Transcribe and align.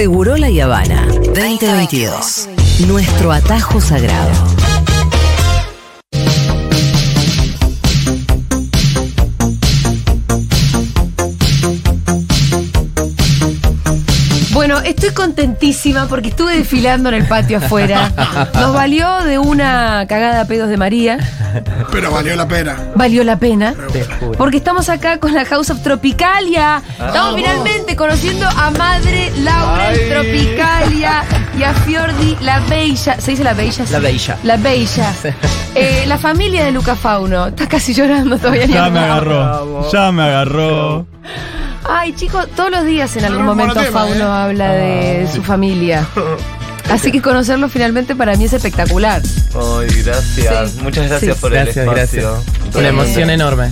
Seguro 0.00 0.38
La 0.38 0.46
Habana 0.64 1.06
2022. 1.34 2.48
Nuestro 2.88 3.32
atajo 3.32 3.82
sagrado. 3.82 4.59
Bueno, 14.52 14.78
estoy 14.80 15.10
contentísima 15.10 16.06
porque 16.08 16.28
estuve 16.28 16.56
desfilando 16.56 17.08
en 17.08 17.14
el 17.16 17.26
patio 17.26 17.58
afuera. 17.58 18.10
Nos 18.54 18.74
valió 18.74 19.18
de 19.22 19.38
una 19.38 20.04
cagada 20.08 20.40
a 20.40 20.44
pedos 20.46 20.68
de 20.68 20.76
María. 20.76 21.18
Pero 21.92 22.10
valió 22.10 22.34
la 22.34 22.48
pena. 22.48 22.76
Valió 22.96 23.22
la 23.22 23.36
pena. 23.38 23.74
Te 23.92 24.04
juro. 24.04 24.32
Porque 24.36 24.56
estamos 24.56 24.88
acá 24.88 25.18
con 25.18 25.34
la 25.34 25.44
House 25.44 25.70
of 25.70 25.82
Tropicalia. 25.82 26.82
Estamos 26.98 27.36
finalmente 27.36 27.94
conociendo 27.94 28.48
a 28.48 28.70
Madre 28.70 29.30
Laura 29.38 29.88
Ay. 29.88 29.98
Tropicalia 30.08 31.22
y 31.56 31.62
a 31.62 31.72
Fiordi 31.72 32.36
la 32.40 32.58
Bella. 32.60 33.20
¿Se 33.20 33.32
dice 33.32 33.44
la 33.44 33.54
Bella? 33.54 33.84
La 33.90 33.98
Bella. 34.00 34.36
La 34.42 34.56
Bella. 34.56 35.12
Eh, 35.72 36.02
la 36.08 36.18
familia 36.18 36.64
de 36.64 36.72
Luca 36.72 36.96
Fauno. 36.96 37.46
Está 37.46 37.68
casi 37.68 37.94
llorando 37.94 38.36
todavía. 38.38 38.66
ni 38.66 38.72
Ya 38.72 38.90
me 38.90 38.98
agarró, 38.98 39.88
ya 39.92 40.10
me 40.10 40.24
agarró. 40.24 41.06
Ay, 41.84 42.14
chicos, 42.14 42.46
todos 42.54 42.70
los 42.70 42.84
días 42.84 43.16
en 43.16 43.24
algún 43.24 43.44
momento 43.46 43.80
Fauno 43.92 44.14
¿eh? 44.24 44.42
habla 44.42 44.72
de 44.72 45.28
su 45.32 45.42
familia. 45.42 46.06
Así 46.90 47.12
que 47.12 47.22
conocerlo 47.22 47.68
finalmente 47.68 48.16
para 48.16 48.36
mí 48.36 48.44
es 48.44 48.52
espectacular. 48.52 49.22
Ay, 49.54 50.02
gracias. 50.04 50.70
Sí. 50.72 50.80
Muchas 50.82 51.08
gracias 51.08 51.36
Sí. 51.36 51.40
por 51.40 51.52
Gracias, 51.52 51.76
el 51.76 51.82
espacio. 51.88 52.22
gracias. 52.42 52.74
Una 52.76 52.88
emoción 52.88 53.30
enorme. 53.30 53.70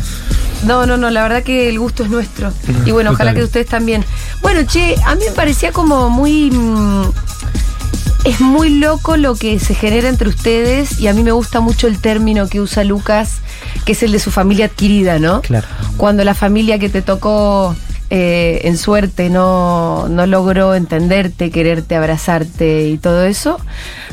No, 0.65 0.87
no, 0.87 0.97
no, 0.97 1.11
la 1.11 1.23
verdad 1.23 1.43
que 1.43 1.69
el 1.69 1.79
gusto 1.79 2.05
es 2.05 2.11
nuestro. 2.11 2.53
Y 2.87 2.91
bueno, 2.93 3.11
ojalá 3.11 3.35
que 3.35 3.43
ustedes 3.43 3.67
también. 3.67 4.05
Bueno, 4.41 4.63
che, 4.67 4.95
a 5.05 5.15
mí 5.17 5.23
me 5.27 5.33
parecía 5.33 5.73
como 5.73 6.09
muy... 6.11 6.51
mm, 6.51 7.11
es 8.25 8.41
muy 8.41 8.71
loco 8.71 9.17
lo 9.17 9.35
que 9.37 9.59
se 9.59 9.75
genera 9.75 10.09
entre 10.09 10.29
ustedes 10.29 10.99
y 11.01 11.07
a 11.09 11.13
mí 11.15 11.23
me 11.23 11.31
gusta 11.33 11.61
mucho 11.61 11.87
el 11.87 11.99
término 12.01 12.49
que 12.49 12.61
usa 12.61 12.85
Lucas, 12.85 13.35
que 13.85 13.93
es 13.93 14.03
el 14.03 14.13
de 14.13 14.19
su 14.19 14.31
familia 14.31 14.67
adquirida, 14.67 15.19
¿no? 15.19 15.41
Claro. 15.43 15.67
Cuando 15.97 16.25
la 16.25 16.35
familia 16.35 16.79
que 16.79 16.89
te 16.89 17.01
tocó 17.01 17.75
eh, 18.11 18.61
en 18.65 18.77
suerte 18.79 19.29
no, 19.29 20.09
no 20.09 20.27
logró 20.27 20.75
entenderte, 20.75 21.51
quererte, 21.51 21.95
abrazarte 21.95 22.89
y 22.89 22.99
todo 22.99 23.25
eso, 23.25 23.59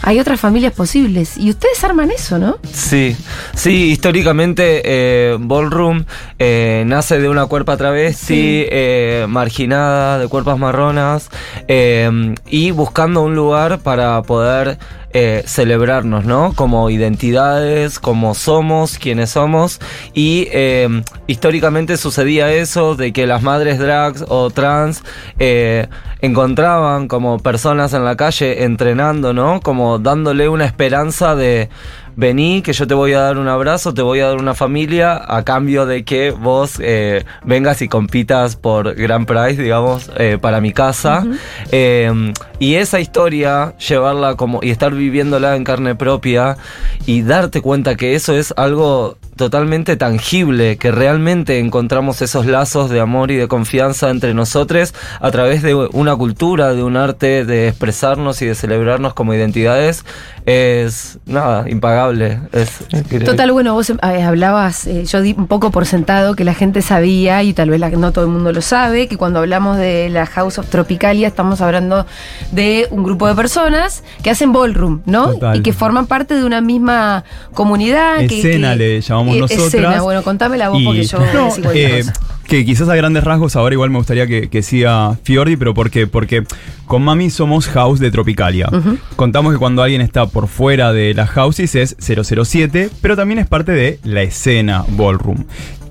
hay 0.01 0.19
otras 0.19 0.39
familias 0.39 0.73
posibles. 0.73 1.37
Y 1.37 1.49
ustedes 1.49 1.83
arman 1.83 2.11
eso, 2.11 2.37
¿no? 2.37 2.57
Sí, 2.71 3.15
sí, 3.55 3.91
históricamente 3.91 4.81
eh, 4.83 5.37
Ballroom 5.39 6.05
eh, 6.39 6.83
nace 6.85 7.19
de 7.19 7.29
una 7.29 7.45
cuerpa 7.45 7.77
travesti 7.77 8.65
eh, 8.69 9.25
marginada, 9.29 10.19
de 10.19 10.27
cuerpas 10.27 10.57
marronas, 10.59 11.29
y 11.67 12.71
buscando 12.71 13.21
un 13.21 13.35
lugar 13.35 13.79
para 13.79 14.21
poder 14.23 14.77
eh, 15.17 15.43
celebrarnos, 15.47 16.25
¿no? 16.25 16.51
Como 16.53 16.89
identidades, 16.89 17.99
como 17.99 18.35
somos, 18.35 18.97
quienes 18.97 19.29
somos, 19.29 19.79
y 20.13 20.49
eh, 20.51 20.89
históricamente 21.25 21.95
sucedía 21.95 22.51
eso 22.51 22.95
de 22.95 23.13
que 23.13 23.25
las 23.25 23.41
madres 23.41 23.79
drags 23.79 24.25
o 24.27 24.49
trans 24.49 25.03
eh, 25.39 25.87
encontraban 26.19 27.07
como 27.07 27.39
personas 27.39 27.93
en 27.93 28.03
la 28.03 28.17
calle 28.17 28.65
entrenando, 28.65 29.31
¿no? 29.31 29.61
Como 29.61 29.99
dándole 29.99 30.49
una 30.49 30.65
esperanza 30.65 31.33
de 31.33 31.69
vení, 32.15 32.61
que 32.61 32.73
yo 32.73 32.87
te 32.87 32.93
voy 32.93 33.13
a 33.13 33.21
dar 33.21 33.37
un 33.37 33.47
abrazo, 33.47 33.93
te 33.93 34.01
voy 34.01 34.19
a 34.19 34.27
dar 34.27 34.37
una 34.37 34.53
familia 34.53 35.21
a 35.27 35.43
cambio 35.43 35.85
de 35.85 36.03
que 36.03 36.31
vos 36.31 36.79
eh, 36.79 37.25
vengas 37.43 37.81
y 37.81 37.87
compitas 37.87 38.55
por 38.55 38.95
Grand 38.95 39.25
Prize, 39.25 39.61
digamos, 39.61 40.09
eh, 40.17 40.37
para 40.39 40.61
mi 40.61 40.71
casa. 40.71 41.25
Eh, 41.71 42.33
y 42.59 42.75
esa 42.75 42.99
historia, 42.99 43.75
llevarla 43.77 44.35
como 44.35 44.59
y 44.63 44.69
estar 44.69 44.93
viviéndola 44.93 45.55
en 45.55 45.63
carne 45.63 45.95
propia 45.95 46.57
y 47.05 47.21
darte 47.21 47.61
cuenta 47.61 47.95
que 47.95 48.15
eso 48.15 48.33
es 48.33 48.53
algo 48.57 49.17
totalmente 49.35 49.97
tangible, 49.97 50.77
que 50.77 50.91
realmente 50.91 51.59
encontramos 51.59 52.21
esos 52.21 52.45
lazos 52.45 52.89
de 52.89 52.99
amor 52.99 53.31
y 53.31 53.35
de 53.35 53.47
confianza 53.47 54.09
entre 54.09 54.33
nosotros 54.33 54.93
a 55.19 55.31
través 55.31 55.61
de 55.61 55.75
una 55.75 56.15
cultura, 56.15 56.73
de 56.73 56.83
un 56.83 56.95
arte, 56.97 57.43
de 57.45 57.67
expresarnos 57.67 58.41
y 58.41 58.45
de 58.45 58.55
celebrarnos 58.55 59.13
como 59.13 59.33
identidades, 59.33 60.05
es 60.45 61.17
nada, 61.25 61.69
impagable. 61.69 62.39
Es, 62.53 62.79
Total, 63.25 63.51
bueno, 63.51 63.73
vos 63.73 63.89
eh, 63.89 64.23
hablabas, 64.23 64.85
eh, 64.87 65.03
yo 65.05 65.21
di 65.21 65.33
un 65.37 65.47
poco 65.47 65.71
por 65.71 65.85
sentado 65.85 66.35
que 66.35 66.43
la 66.43 66.53
gente 66.53 66.81
sabía, 66.81 67.41
y 67.43 67.53
tal 67.53 67.69
vez 67.71 67.79
la- 67.79 67.89
no 67.89 68.11
todo 68.11 68.25
el 68.25 68.31
mundo 68.31 68.53
lo 68.53 68.61
sabe, 68.61 69.07
que 69.07 69.17
cuando 69.17 69.39
hablamos 69.39 69.77
de 69.77 70.09
la 70.09 70.25
House 70.27 70.59
of 70.59 70.69
Tropicalia 70.69 71.27
estamos 71.27 71.61
hablando 71.61 72.05
de 72.51 72.87
un 72.91 73.03
grupo 73.03 73.27
de 73.27 73.35
personas 73.35 74.03
que 74.23 74.29
hacen 74.29 74.53
ballroom, 74.53 75.01
¿no? 75.05 75.33
Total. 75.33 75.57
Y 75.57 75.61
que 75.61 75.73
forman 75.73 76.07
parte 76.07 76.35
de 76.35 76.45
una 76.45 76.61
misma 76.61 77.23
comunidad. 77.53 78.19
que- 78.27 78.37
Escena 78.39 78.71
que- 78.73 78.77
le 78.77 79.01
llamamos 79.01 79.24
eh, 79.33 79.39
nosotras. 79.39 79.67
Escena, 79.67 80.01
bueno, 80.01 80.21
contame 80.23 80.57
la 80.57 80.69
voz 80.69 80.83
porque 80.83 81.03
yo 81.03 81.17
No, 81.33 81.49
eh, 81.73 82.03
que 82.47 82.63
quizás 82.65 82.87
a 82.89 82.95
grandes 82.95 83.23
rasgos 83.23 83.55
ahora 83.55 83.73
igual 83.73 83.89
me 83.89 83.97
gustaría 83.97 84.27
que, 84.27 84.49
que 84.49 84.61
siga 84.61 85.17
Fiordi, 85.23 85.55
pero 85.57 85.73
¿por 85.73 85.89
qué? 85.89 86.05
Porque 86.05 86.43
con 86.85 87.01
Mami 87.03 87.29
somos 87.31 87.67
house 87.67 87.99
de 87.99 88.11
Tropicalia. 88.11 88.69
Contamos 89.15 89.53
que 89.53 89.57
cuando 89.59 89.81
alguien 89.81 90.01
está 90.01 90.27
por 90.27 90.47
fuera 90.47 90.93
de 90.93 91.13
las 91.13 91.29
houses 91.31 91.73
es 91.75 91.95
007, 91.99 92.89
pero 93.01 93.15
también 93.15 93.39
es 93.39 93.47
parte 93.47 93.71
de 93.71 93.99
la 94.03 94.21
escena 94.21 94.85
ballroom. 94.89 95.45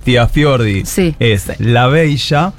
Tía 0.05 0.29
Fiordi 0.29 0.85
Sí. 0.85 1.15
es 1.19 1.51
la 1.59 1.87
bella. 1.89 2.53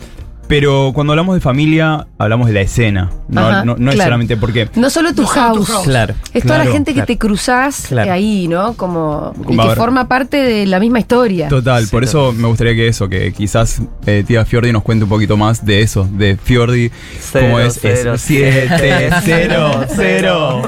Pero 0.47 0.91
cuando 0.94 1.13
hablamos 1.13 1.33
de 1.35 1.41
familia, 1.41 2.06
hablamos 2.19 2.47
de 2.47 2.53
la 2.53 2.61
escena. 2.61 3.09
No, 3.28 3.41
Ajá, 3.47 3.66
no- 3.66 3.75
no 3.79 3.91
es 3.91 3.97
solamente 3.97 4.38
porque. 4.38 4.69
No 4.75 4.89
solo 4.91 5.13
tu 5.16 5.23
No 5.23 5.28
solo 5.28 5.53
tu 5.53 5.63
house. 5.63 5.67
house. 5.69 5.83
Claro. 5.85 6.13
Es 6.33 6.44
toda 6.44 6.57
la 6.59 6.63
Claro, 6.66 6.73
gente 6.78 6.94
que 6.94 7.01
te 7.01 7.17
cruzás 7.17 7.85
Claro. 7.88 8.11
ahí, 8.13 8.47
¿no? 8.47 8.73
Como. 8.75 9.33
Y 9.50 9.57
que 9.57 9.75
forma 9.75 10.07
parte 10.07 10.38
de 10.38 10.66
la 10.67 10.79
misma 10.79 11.00
historia. 11.00 11.47
Total, 11.47 11.88
por 11.89 12.03
eso 12.03 12.31
me 12.31 12.47
gustaría 12.47 12.75
que 12.75 12.88
eso, 12.88 13.09
que 13.09 13.33
quizás 13.33 13.81
eh, 14.06 14.23
tía 14.28 14.45
Fiordi 14.45 14.72
nos 14.72 14.83
cuente 14.83 15.06
un 15.06 15.09
poquito 15.09 15.35
más 15.35 15.66
de 15.66 15.81
eso, 15.81 16.07
de 16.11 16.38
Fiordi, 16.38 16.91
Cero, 17.19 17.45
cómo 17.47 17.59
es, 17.59 17.79
cero, 17.81 18.13
es 18.13 18.22
7, 18.22 19.09
0, 19.23 19.85
0, 19.95 20.62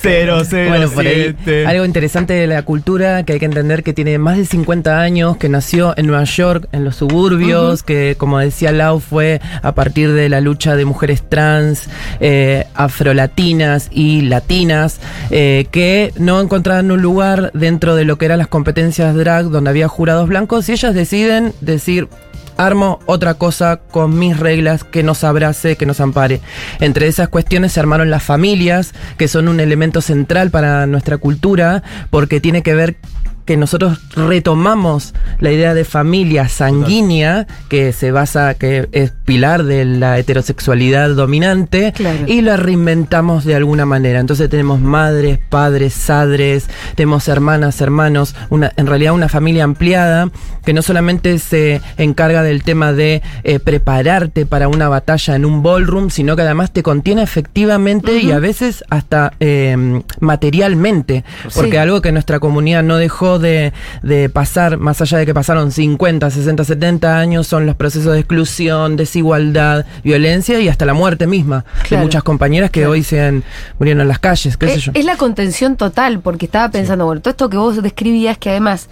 0, 0.00 0.42
0, 0.44 0.68
Bueno, 0.68 0.88
por 0.90 1.06
ahí, 1.06 1.34
7. 1.44 1.66
algo 1.66 1.84
interesante 1.84 2.32
de 2.34 2.46
la 2.46 2.62
cultura 2.62 3.24
que 3.24 3.32
hay 3.34 3.38
que 3.40 3.44
entender 3.46 3.82
que 3.82 3.92
tiene 3.92 4.18
más 4.18 4.36
de 4.36 4.44
50 4.46 5.00
años, 5.00 5.36
que 5.38 5.48
nació 5.48 5.94
en 5.96 6.06
Nueva 6.06 6.24
York, 6.24 6.68
en 6.72 6.84
los 6.84 6.96
suburbios, 6.96 7.82
que 7.82 8.14
como 8.16 8.38
decía 8.38 8.70
Lau 8.70 9.00
fue 9.00 9.23
a 9.62 9.74
partir 9.74 10.12
de 10.12 10.28
la 10.28 10.40
lucha 10.40 10.76
de 10.76 10.84
mujeres 10.84 11.22
trans, 11.28 11.88
eh, 12.20 12.66
afrolatinas 12.74 13.88
y 13.90 14.22
latinas, 14.22 15.00
eh, 15.30 15.66
que 15.70 16.12
no 16.18 16.40
encontraban 16.40 16.90
un 16.90 17.02
lugar 17.02 17.50
dentro 17.54 17.94
de 17.94 18.04
lo 18.04 18.18
que 18.18 18.26
eran 18.26 18.38
las 18.38 18.48
competencias 18.48 19.14
drag 19.14 19.46
donde 19.46 19.70
había 19.70 19.88
jurados 19.88 20.28
blancos 20.28 20.68
y 20.68 20.72
ellas 20.72 20.94
deciden 20.94 21.52
decir, 21.60 22.08
armo 22.56 23.00
otra 23.06 23.34
cosa 23.34 23.76
con 23.76 24.18
mis 24.18 24.38
reglas 24.38 24.84
que 24.84 25.02
nos 25.02 25.24
abrace, 25.24 25.76
que 25.76 25.86
nos 25.86 26.00
ampare. 26.00 26.40
Entre 26.80 27.06
esas 27.08 27.28
cuestiones 27.28 27.72
se 27.72 27.80
armaron 27.80 28.10
las 28.10 28.22
familias, 28.22 28.94
que 29.16 29.28
son 29.28 29.48
un 29.48 29.60
elemento 29.60 30.00
central 30.00 30.50
para 30.50 30.86
nuestra 30.86 31.18
cultura, 31.18 31.82
porque 32.10 32.40
tiene 32.40 32.62
que 32.62 32.74
ver 32.74 32.96
que 33.44 33.56
nosotros 33.56 33.98
retomamos 34.14 35.14
la 35.38 35.52
idea 35.52 35.74
de 35.74 35.84
familia 35.84 36.48
sanguínea, 36.48 37.46
que 37.68 37.92
se 37.92 38.10
basa, 38.10 38.54
que 38.54 38.88
es 38.92 39.12
pilar 39.24 39.64
de 39.64 39.84
la 39.84 40.18
heterosexualidad 40.18 41.10
dominante, 41.10 41.92
Claro. 41.94 42.18
y 42.26 42.40
la 42.40 42.56
reinventamos 42.56 43.44
de 43.44 43.54
alguna 43.54 43.86
manera. 43.86 44.20
Entonces 44.20 44.48
tenemos 44.48 44.80
madres, 44.80 45.38
padres, 45.48 45.92
sadres, 45.94 46.68
tenemos 46.94 47.28
hermanas, 47.28 47.80
hermanos, 47.80 48.34
una, 48.50 48.72
en 48.76 48.86
realidad 48.86 49.12
una 49.14 49.28
familia 49.28 49.64
ampliada 49.64 50.30
que 50.64 50.72
no 50.72 50.82
solamente 50.82 51.38
se 51.38 51.80
encarga 51.98 52.42
del 52.42 52.62
tema 52.62 52.92
de 52.92 53.22
eh, 53.42 53.58
prepararte 53.60 54.46
para 54.46 54.68
una 54.68 54.88
batalla 54.88 55.36
en 55.36 55.44
un 55.44 55.62
ballroom, 55.62 56.10
sino 56.10 56.36
que 56.36 56.42
además 56.42 56.70
te 56.72 56.82
contiene 56.82 57.22
efectivamente 57.22 58.18
y 58.18 58.30
a 58.32 58.38
veces 58.38 58.82
hasta 58.88 59.32
eh, 59.40 60.00
materialmente. 60.20 61.24
Porque 61.54 61.72
Sí. 61.72 61.76
algo 61.76 62.00
que 62.00 62.12
nuestra 62.12 62.40
comunidad 62.40 62.82
no 62.82 62.96
dejó 62.96 63.33
de, 63.38 63.72
de 64.02 64.28
pasar, 64.28 64.78
más 64.78 65.00
allá 65.00 65.18
de 65.18 65.26
que 65.26 65.34
pasaron 65.34 65.70
50, 65.72 66.30
60, 66.30 66.64
70 66.64 67.18
años, 67.18 67.46
son 67.46 67.66
los 67.66 67.76
procesos 67.76 68.12
de 68.12 68.20
exclusión, 68.20 68.96
desigualdad, 68.96 69.86
violencia 70.02 70.60
y 70.60 70.68
hasta 70.68 70.84
la 70.86 70.94
muerte 70.94 71.26
misma 71.26 71.64
Claro. 71.82 71.96
de 72.00 72.06
muchas 72.06 72.22
compañeras 72.22 72.70
que 72.70 72.80
Claro. 72.80 72.92
hoy 72.92 73.02
se 73.02 73.20
han 73.20 73.44
murieron 73.78 74.00
en 74.02 74.08
las 74.08 74.18
calles, 74.18 74.56
qué 74.56 74.66
sé 74.68 74.74
Es, 74.74 74.82
yo. 74.84 74.92
es 74.94 75.04
la 75.04 75.16
contención 75.16 75.76
total, 75.76 76.20
porque 76.20 76.46
estaba 76.46 76.70
pensando, 76.70 77.06
bueno, 77.06 77.20
todo 77.20 77.30
esto 77.30 77.48
que 77.50 77.56
vos 77.56 77.82
describías, 77.82 78.38
que 78.38 78.50
además, 78.50 78.88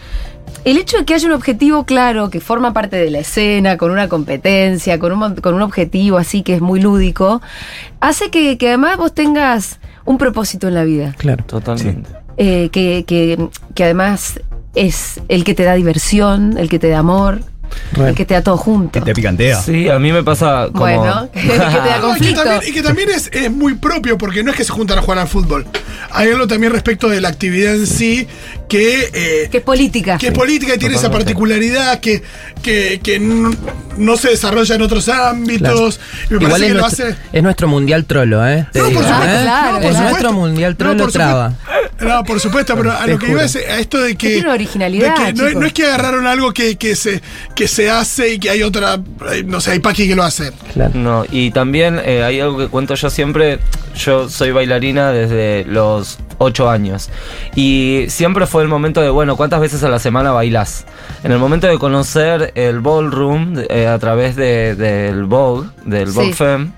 el 0.64 0.76
hecho 0.76 0.98
de 0.98 1.04
que 1.04 1.14
haya 1.14 1.26
un 1.26 1.32
objetivo 1.32 1.84
claro, 1.84 2.30
que 2.30 2.40
forma 2.40 2.72
parte 2.72 2.96
de 2.96 3.10
la 3.10 3.20
escena, 3.20 3.76
con 3.76 3.90
una 3.90 4.08
competencia, 4.08 4.98
con 4.98 5.12
un, 5.12 5.36
con 5.36 5.54
un 5.54 5.62
objetivo 5.62 6.18
así 6.18 6.42
que 6.42 6.54
es 6.54 6.60
muy 6.60 6.80
lúdico, 6.80 7.40
hace 8.00 8.30
que, 8.30 8.58
que 8.58 8.68
además 8.68 8.96
vos 8.96 9.12
tengas 9.14 9.78
un 10.04 10.18
propósito 10.18 10.68
en 10.68 10.74
la 10.74 10.84
vida. 10.84 11.14
Claro. 11.18 11.44
Totalmente. 11.46 12.10
Eh, 12.44 12.70
que, 12.72 13.04
que- 13.06 13.48
que 13.74 13.84
además 13.84 14.40
es 14.74 15.20
el 15.28 15.44
que 15.44 15.54
te 15.54 15.62
da 15.62 15.74
diversión, 15.74 16.56
el 16.58 16.68
que 16.68 16.78
te 16.80 16.88
da 16.88 16.98
amor. 16.98 17.40
Y 17.96 18.14
que 18.14 18.26
te 18.26 18.34
da 18.34 18.42
todo 18.42 18.56
junto. 18.58 18.98
Que 18.98 19.00
te 19.00 19.14
picantea. 19.14 19.58
Sí, 19.62 19.88
a 19.88 19.98
mí 19.98 20.12
me 20.12 20.22
pasa 20.22 20.66
como... 20.72 20.80
Bueno, 20.84 21.30
que 21.32 21.40
te 21.40 21.56
da 21.56 21.98
No, 22.00 22.16
y 22.16 22.20
que 22.20 22.34
conflicto. 22.34 22.42
también, 22.42 22.62
y 22.70 22.74
que 22.74 22.82
también 22.82 23.10
es, 23.10 23.30
es 23.32 23.50
muy 23.50 23.74
propio, 23.76 24.18
porque 24.18 24.42
no 24.42 24.50
es 24.50 24.56
que 24.56 24.64
se 24.64 24.72
juntan 24.72 24.98
a 24.98 25.02
jugar 25.02 25.18
al 25.20 25.28
fútbol. 25.28 25.66
Hay 26.10 26.28
algo 26.30 26.46
también 26.46 26.72
respecto 26.72 27.08
de 27.08 27.20
la 27.22 27.28
actividad 27.28 27.74
en 27.74 27.86
sí 27.86 28.26
que, 28.72 29.10
eh, 29.12 29.48
Que 29.50 29.58
es 29.58 29.62
política. 29.62 30.16
que 30.16 30.28
es 30.28 30.32
política 30.32 30.74
y 30.74 30.78
tiene 30.78 30.94
esa 30.94 31.10
particularidad 31.10 32.00
que, 32.00 32.22
que, 32.62 33.00
que 33.02 33.19
no, 33.20 33.50
no 33.98 34.16
se 34.16 34.30
desarrolla 34.30 34.74
en 34.76 34.80
otros 34.80 35.10
ámbitos. 35.10 36.00
Y 36.30 36.34
me 36.34 36.44
Igual 36.44 36.50
parece 36.52 36.64
es 36.64 36.69
que 36.69 36.74
lo 36.74 36.80
nuestro, 36.80 37.06
hace. 37.06 37.16
es 37.34 37.42
nuestro 37.42 37.69
mundial 37.69 38.04
trolo, 38.06 38.48
¿eh? 38.48 38.66
No, 38.72 38.82
por 38.84 38.84
supuesto, 38.94 39.12
¿eh? 39.12 39.40
claro, 39.42 39.72
no, 39.72 39.80
por 39.80 39.82
es 39.82 39.88
supuesto. 39.96 40.02
nuestro 40.08 40.32
mundial 40.32 40.70
No, 40.72 40.76
trolo 40.78 41.02
por 41.04 41.12
traba. 41.12 41.54
No, 42.00 42.24
por 42.24 42.40
supuesto, 42.40 42.74
pero 42.76 42.92
a 42.92 43.06
lo 43.06 43.19
que 43.19 43.30
iba 43.30 43.44
es 43.44 43.54
a 43.56 43.78
esto 43.78 44.00
de 44.00 44.16
que. 44.16 44.28
tiene 44.28 44.42
una 44.44 44.54
originalidad, 44.54 45.16
de 45.19 45.34
que 45.34 45.52
no, 45.54 45.60
no 45.60 45.66
es 45.66 45.72
que 45.74 45.84
agarraron 45.84 46.26
algo 46.26 46.52
que, 46.52 46.76
que, 46.76 46.96
se, 46.96 47.20
que 47.54 47.69
se 47.69 47.90
hace 47.90 48.32
y 48.34 48.38
que 48.38 48.48
hay 48.50 48.62
otra. 48.62 48.98
No 49.44 49.60
sé, 49.60 49.72
hay 49.72 49.78
paqui 49.80 50.08
que 50.08 50.16
lo 50.16 50.24
hacen. 50.24 50.52
Claro. 50.72 50.92
No, 50.94 51.24
y 51.30 51.50
también 51.50 52.00
eh, 52.04 52.24
hay 52.24 52.40
algo 52.40 52.56
que 52.58 52.69
cuento 52.69 52.94
yo 52.94 53.10
siempre. 53.10 53.58
Yo 53.94 54.30
soy 54.30 54.50
bailarina 54.52 55.12
desde 55.12 55.64
los 55.66 56.19
8 56.42 56.68
años. 56.70 57.10
Y 57.54 58.04
siempre 58.08 58.46
fue 58.46 58.62
el 58.62 58.68
momento 58.68 59.00
de, 59.00 59.10
bueno, 59.10 59.36
¿cuántas 59.36 59.60
veces 59.60 59.82
a 59.84 59.88
la 59.88 59.98
semana 59.98 60.32
bailás? 60.32 60.84
En 61.24 61.32
el 61.32 61.38
momento 61.38 61.66
de 61.66 61.78
conocer 61.78 62.52
el 62.54 62.80
ballroom 62.80 63.54
eh, 63.68 63.86
a 63.86 63.98
través 63.98 64.36
de- 64.36 64.74
del 64.74 65.24
Vogue, 65.24 65.68
del 65.84 66.08
Sí. 66.08 66.14
Vogue 66.14 66.32
Femme, 66.34 66.72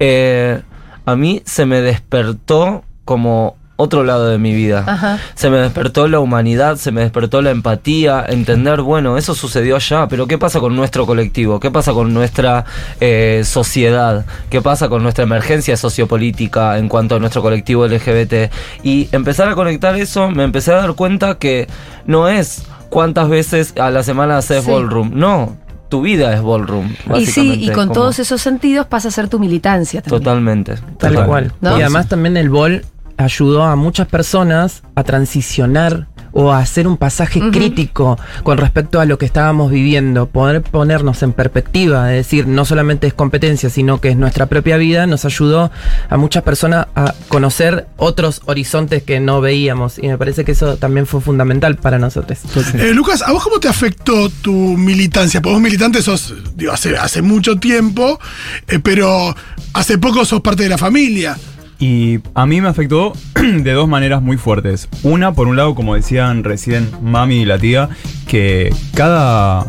eh, 0.00 0.60
a 1.04 1.16
mí 1.16 1.42
se 1.44 1.66
me 1.66 1.80
despertó 1.80 2.84
como 3.04 3.56
otro 3.76 4.04
lado 4.04 4.26
de 4.28 4.38
mi 4.38 4.54
vida. 4.54 4.84
Ajá. 4.86 5.18
Se 5.34 5.50
me 5.50 5.58
despertó 5.58 6.08
la 6.08 6.18
humanidad, 6.18 6.76
se 6.76 6.92
me 6.92 7.02
despertó 7.02 7.42
la 7.42 7.50
empatía, 7.50 8.24
entender, 8.26 8.80
bueno, 8.80 9.18
eso 9.18 9.34
sucedió 9.34 9.76
allá, 9.76 10.08
pero 10.08 10.26
¿qué 10.26 10.38
pasa 10.38 10.60
con 10.60 10.74
nuestro 10.74 11.04
colectivo? 11.06 11.60
¿Qué 11.60 11.70
pasa 11.70 11.92
con 11.92 12.14
nuestra 12.14 12.64
eh, 13.00 13.42
sociedad? 13.44 14.24
¿Qué 14.50 14.62
pasa 14.62 14.88
con 14.88 15.02
nuestra 15.02 15.24
emergencia 15.24 15.76
sociopolítica 15.76 16.78
en 16.78 16.88
cuanto 16.88 17.16
a 17.16 17.18
nuestro 17.18 17.42
colectivo 17.42 17.86
LGBT? 17.86 18.50
Y 18.82 19.08
empezar 19.12 19.48
a 19.48 19.54
conectar 19.54 19.94
eso, 19.96 20.30
me 20.30 20.44
empecé 20.44 20.72
a 20.72 20.76
dar 20.76 20.94
cuenta 20.94 21.36
que 21.38 21.66
no 22.06 22.28
es 22.28 22.64
cuántas 22.88 23.28
veces 23.28 23.74
a 23.78 23.90
la 23.90 24.02
semana 24.02 24.38
haces 24.38 24.64
Sí. 24.64 24.70
ballroom, 24.70 25.10
no, 25.14 25.56
tu 25.88 26.00
vida 26.02 26.32
es 26.34 26.40
ballroom. 26.42 26.94
Y 27.16 27.26
sí, 27.26 27.52
y 27.60 27.66
con 27.70 27.88
como- 27.88 27.92
todos 27.92 28.18
esos 28.20 28.40
sentidos 28.40 28.86
pasa 28.86 29.08
a 29.08 29.10
ser 29.10 29.28
tu 29.28 29.38
militancia 29.38 30.00
también. 30.02 30.22
Totalmente. 30.22 30.74
Tal 30.98 31.12
total. 31.12 31.26
cual. 31.26 31.52
¿No? 31.60 31.78
Y 31.78 31.82
además 31.82 32.08
también 32.08 32.36
el 32.36 32.48
bol 32.48 32.82
ayudó 33.16 33.64
a 33.64 33.76
muchas 33.76 34.08
personas 34.08 34.82
a 34.94 35.04
transicionar 35.04 36.06
o 36.38 36.52
a 36.52 36.58
hacer 36.58 36.86
un 36.86 36.98
pasaje 36.98 37.40
crítico 37.50 38.18
con 38.42 38.58
respecto 38.58 39.00
a 39.00 39.06
lo 39.06 39.16
que 39.16 39.24
estábamos 39.24 39.70
viviendo, 39.70 40.26
poder 40.26 40.60
ponernos 40.60 41.22
en 41.22 41.32
perspectiva, 41.32 42.12
es 42.12 42.26
decir, 42.26 42.46
no 42.46 42.66
solamente 42.66 43.06
es 43.06 43.14
competencia, 43.14 43.70
sino 43.70 44.02
que 44.02 44.10
es 44.10 44.18
nuestra 44.18 44.44
propia 44.44 44.76
vida, 44.76 45.06
nos 45.06 45.24
ayudó 45.24 45.70
a 46.10 46.16
muchas 46.18 46.42
personas 46.42 46.88
a 46.94 47.14
conocer 47.28 47.86
otros 47.96 48.42
horizontes 48.44 49.02
que 49.02 49.18
no 49.18 49.40
veíamos 49.40 49.98
y 49.98 50.08
me 50.08 50.18
parece 50.18 50.44
que 50.44 50.52
eso 50.52 50.76
también 50.76 51.06
fue 51.06 51.22
fundamental 51.22 51.76
para 51.76 51.98
nosotros. 51.98 52.38
Eh, 52.74 52.92
Lucas, 52.92 53.22
¿a 53.22 53.32
vos 53.32 53.42
cómo 53.42 53.58
te 53.58 53.68
afectó 53.68 54.28
tu 54.28 54.52
militancia? 54.52 55.40
Porque 55.40 55.54
vos 55.54 55.62
militante 55.62 56.02
sos, 56.02 56.34
digo, 56.54 56.70
hace, 56.70 56.98
hace 56.98 57.22
mucho 57.22 57.56
tiempo, 57.56 58.20
eh, 58.68 58.78
pero 58.78 59.34
hace 59.72 59.96
poco 59.96 60.22
sos 60.26 60.42
parte 60.42 60.64
de 60.64 60.68
la 60.68 60.76
familia. 60.76 61.38
Y 61.78 62.20
a 62.34 62.46
mí 62.46 62.60
me 62.60 62.68
afectó 62.68 63.12
de 63.34 63.72
dos 63.72 63.88
maneras 63.88 64.22
muy 64.22 64.36
fuertes. 64.36 64.88
Una, 65.02 65.32
por 65.32 65.46
un 65.46 65.56
lado, 65.56 65.74
como 65.74 65.94
decían 65.94 66.44
recién 66.44 66.90
mami 67.02 67.42
y 67.42 67.44
la 67.44 67.58
tía, 67.58 67.88
que 68.26 68.74
cada, 68.94 69.66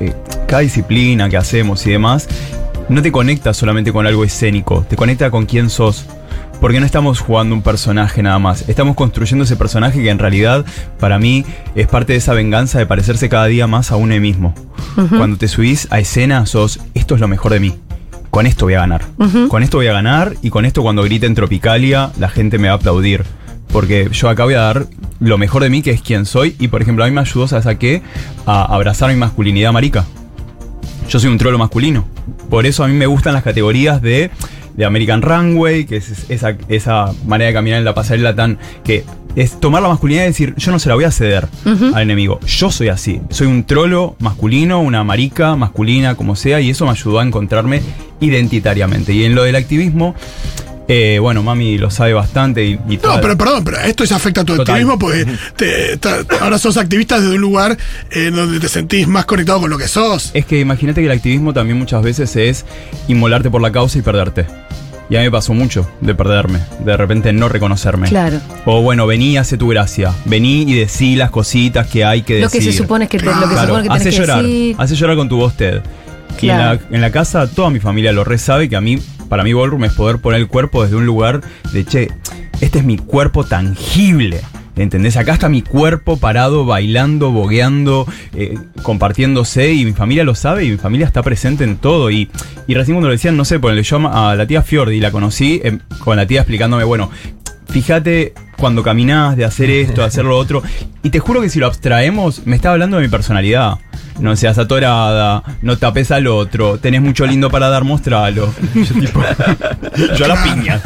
eh, 0.00 0.14
cada 0.46 0.60
disciplina 0.60 1.28
que 1.28 1.36
hacemos 1.36 1.86
y 1.86 1.90
demás 1.90 2.28
no 2.88 3.02
te 3.02 3.10
conecta 3.10 3.52
solamente 3.54 3.92
con 3.92 4.06
algo 4.06 4.22
escénico, 4.22 4.84
te 4.88 4.96
conecta 4.96 5.30
con 5.30 5.46
quién 5.46 5.70
sos. 5.70 6.06
Porque 6.60 6.80
no 6.80 6.86
estamos 6.86 7.20
jugando 7.20 7.54
un 7.54 7.60
personaje 7.60 8.22
nada 8.22 8.38
más, 8.38 8.66
estamos 8.66 8.96
construyendo 8.96 9.44
ese 9.44 9.56
personaje 9.56 10.02
que 10.02 10.08
en 10.08 10.18
realidad 10.18 10.64
para 10.98 11.18
mí 11.18 11.44
es 11.74 11.86
parte 11.86 12.14
de 12.14 12.18
esa 12.18 12.32
venganza 12.32 12.78
de 12.78 12.86
parecerse 12.86 13.28
cada 13.28 13.44
día 13.44 13.66
más 13.66 13.92
a 13.92 13.96
uno 13.96 14.18
mismo. 14.20 14.54
Cuando 15.10 15.36
te 15.36 15.48
subís 15.48 15.86
a 15.90 15.98
escena 15.98 16.46
sos, 16.46 16.80
esto 16.94 17.14
es 17.14 17.20
lo 17.20 17.28
mejor 17.28 17.52
de 17.52 17.60
mí 17.60 17.74
con 18.30 18.46
esto 18.46 18.66
voy 18.66 18.74
a 18.74 18.80
ganar. 18.80 19.02
Con 19.48 19.62
esto 19.62 19.78
voy 19.78 19.86
a 19.86 19.92
ganar 19.92 20.34
y 20.42 20.50
con 20.50 20.64
esto 20.64 20.82
cuando 20.82 21.02
grite 21.02 21.26
en 21.26 21.34
Tropicalia 21.34 22.10
la 22.18 22.28
gente 22.28 22.58
me 22.58 22.68
va 22.68 22.74
a 22.74 22.76
aplaudir. 22.76 23.24
Porque 23.72 24.08
yo 24.12 24.28
acá 24.28 24.44
voy 24.44 24.54
a 24.54 24.60
dar 24.60 24.86
lo 25.20 25.38
mejor 25.38 25.62
de 25.62 25.70
mí, 25.70 25.82
que 25.82 25.90
es 25.90 26.00
quien 26.00 26.24
soy. 26.24 26.56
Y 26.58 26.68
por 26.68 26.82
ejemplo, 26.82 27.04
a 27.04 27.08
mí 27.08 27.12
me 27.12 27.20
ayudó, 27.20 27.48
¿sabes 27.48 27.66
a 27.66 27.78
qué? 27.78 28.02
A 28.46 28.64
abrazar 28.64 29.10
mi 29.10 29.16
masculinidad 29.16 29.72
marica. 29.72 30.04
Yo 31.08 31.20
soy 31.20 31.30
un 31.30 31.38
trolo 31.38 31.58
masculino. 31.58 32.06
Por 32.50 32.66
eso 32.66 32.84
a 32.84 32.88
mí 32.88 32.94
me 32.94 33.06
gustan 33.06 33.34
las 33.34 33.42
categorías 33.42 34.00
de, 34.02 34.30
de 34.76 34.84
American 34.84 35.22
Runway, 35.22 35.84
que 35.84 35.96
es 35.96 36.26
esa, 36.30 36.56
esa 36.68 37.12
manera 37.26 37.48
de 37.48 37.54
caminar 37.54 37.78
en 37.78 37.84
la 37.84 37.94
pasarela 37.94 38.34
tan. 38.34 38.58
que 38.84 39.04
es 39.36 39.60
tomar 39.60 39.82
la 39.82 39.88
masculinidad 39.90 40.24
y 40.24 40.28
decir, 40.28 40.54
yo 40.56 40.72
no 40.72 40.78
se 40.78 40.88
la 40.88 40.94
voy 40.94 41.04
a 41.04 41.10
ceder 41.10 41.46
al 41.66 42.02
enemigo. 42.02 42.40
Yo 42.46 42.70
soy 42.70 42.88
así. 42.88 43.20
Soy 43.28 43.46
un 43.46 43.64
trolo 43.64 44.16
masculino, 44.18 44.80
una 44.80 45.04
marica 45.04 45.54
masculina, 45.56 46.14
como 46.14 46.36
sea, 46.36 46.60
y 46.60 46.70
eso 46.70 46.86
me 46.86 46.92
ayudó 46.92 47.20
a 47.20 47.22
encontrarme 47.22 47.82
identitariamente. 48.20 49.12
Y 49.12 49.24
en 49.24 49.34
lo 49.34 49.42
del 49.44 49.56
activismo, 49.56 50.14
eh, 50.88 51.18
bueno, 51.20 51.42
mami 51.42 51.78
lo 51.78 51.90
sabe 51.90 52.12
bastante 52.12 52.64
y, 52.64 52.78
y 52.88 52.96
No, 53.02 53.20
pero 53.20 53.36
perdón, 53.36 53.64
pero 53.64 53.78
esto 53.80 54.06
se 54.06 54.14
afecta 54.14 54.42
a 54.42 54.44
tu 54.44 54.56
Total. 54.56 54.74
activismo 54.76 54.98
porque 54.98 55.26
te- 55.56 55.98
ahora 56.40 56.58
sos 56.58 56.76
activista 56.76 57.18
desde 57.20 57.34
un 57.34 57.40
lugar 57.40 57.76
en 58.12 58.36
donde 58.36 58.60
te 58.60 58.68
sentís 58.68 59.08
más 59.08 59.24
conectado 59.26 59.60
con 59.60 59.70
lo 59.70 59.78
que 59.78 59.88
sos. 59.88 60.30
Es 60.34 60.44
que 60.46 60.60
imagínate 60.60 61.00
que 61.00 61.06
el 61.06 61.12
activismo 61.12 61.52
también 61.52 61.78
muchas 61.78 62.02
veces 62.02 62.36
es 62.36 62.64
inmolarte 63.08 63.50
por 63.50 63.60
la 63.60 63.72
causa 63.72 63.98
y 63.98 64.02
perderte. 64.02 64.46
Y 65.08 65.14
a 65.14 65.20
mí 65.20 65.26
me 65.26 65.30
pasó 65.30 65.54
mucho 65.54 65.88
de 66.00 66.16
perderme, 66.16 66.58
de 66.84 66.96
repente 66.96 67.32
no 67.32 67.48
reconocerme. 67.48 68.08
Claro. 68.08 68.40
O 68.64 68.82
bueno, 68.82 69.06
vení 69.06 69.32
y 69.32 69.36
hace 69.36 69.56
tu 69.56 69.68
gracia. 69.68 70.12
Vení 70.24 70.62
y 70.62 70.74
decí 70.74 71.14
las 71.14 71.30
cositas 71.30 71.86
que 71.86 72.04
hay 72.04 72.22
que 72.22 72.40
Lo 72.40 72.46
decir. 72.48 72.60
que 72.64 72.72
se 72.72 72.76
supone 72.78 73.06
que 73.06 73.18
te, 73.18 73.24
lo 73.26 73.32
que 73.32 73.38
se 73.38 73.46
Claro, 73.52 73.66
supone 73.68 73.82
que 73.84 73.88
tenés 73.88 74.00
hace 74.02 74.10
que 74.10 74.16
llorar. 74.16 74.42
decir. 74.42 74.74
Hace 74.78 74.94
llorar 74.96 75.16
con 75.16 75.28
tu 75.28 75.36
voz, 75.36 75.56
Ted. 75.56 75.80
Y 76.40 76.50
en 76.50 76.58
la, 76.58 76.78
en 76.90 77.00
la 77.00 77.10
casa 77.10 77.50
toda 77.50 77.70
mi 77.70 77.80
familia 77.80 78.12
lo 78.12 78.24
re 78.24 78.38
sabe 78.38 78.68
que 78.68 78.76
a 78.76 78.80
mí, 78.80 78.98
para 79.28 79.42
mí 79.42 79.52
Ballroom 79.52 79.84
es 79.84 79.92
poder 79.92 80.18
poner 80.18 80.40
el 80.40 80.48
cuerpo 80.48 80.82
desde 80.82 80.96
un 80.96 81.06
lugar 81.06 81.40
de, 81.72 81.84
che, 81.84 82.08
este 82.60 82.78
es 82.78 82.84
mi 82.84 82.98
cuerpo 82.98 83.44
tangible. 83.44 84.40
¿Entendés? 84.76 85.16
Acá 85.16 85.32
está 85.32 85.48
mi 85.48 85.62
cuerpo 85.62 86.18
parado, 86.18 86.66
bailando, 86.66 87.30
bogueando, 87.30 88.06
eh, 88.34 88.58
compartiéndose 88.82 89.72
y 89.72 89.86
mi 89.86 89.94
familia 89.94 90.22
lo 90.22 90.34
sabe 90.34 90.66
y 90.66 90.70
mi 90.70 90.76
familia 90.76 91.06
está 91.06 91.22
presente 91.22 91.64
en 91.64 91.78
todo. 91.78 92.10
Y, 92.10 92.28
y 92.66 92.74
recién 92.74 92.96
cuando 92.96 93.08
lo 93.08 93.12
decían, 93.12 93.38
no 93.38 93.46
sé, 93.46 93.58
ponele 93.58 93.82
yo 93.82 94.06
a 94.06 94.34
la 94.34 94.46
tía 94.46 94.62
Fiordi, 94.62 95.00
la 95.00 95.10
conocí 95.10 95.62
em, 95.64 95.78
con 96.00 96.18
la 96.18 96.26
tía 96.26 96.40
explicándome, 96.40 96.84
bueno, 96.84 97.10
fíjate 97.68 98.34
cuando 98.56 98.82
caminás 98.82 99.36
de 99.36 99.44
hacer 99.44 99.70
esto, 99.70 100.00
de 100.02 100.06
hacer 100.06 100.24
lo 100.24 100.36
otro. 100.36 100.62
Y 101.02 101.10
te 101.10 101.18
juro 101.18 101.40
que 101.40 101.48
si 101.48 101.58
lo 101.58 101.66
abstraemos, 101.66 102.42
me 102.46 102.56
está 102.56 102.72
hablando 102.72 102.96
de 102.96 103.02
mi 103.04 103.08
personalidad. 103.08 103.78
No 104.18 104.34
seas 104.34 104.56
atorada, 104.56 105.42
no 105.60 105.76
tapes 105.76 106.10
al 106.10 106.26
otro, 106.26 106.78
tenés 106.78 107.02
mucho 107.02 107.26
lindo 107.26 107.50
para 107.50 107.68
dar, 107.68 107.84
mostralo. 107.84 108.50
Yo, 108.74 108.94
tipo, 108.98 109.22
yo 110.16 110.24
a 110.24 110.28
la 110.28 110.42
piña. 110.42 110.80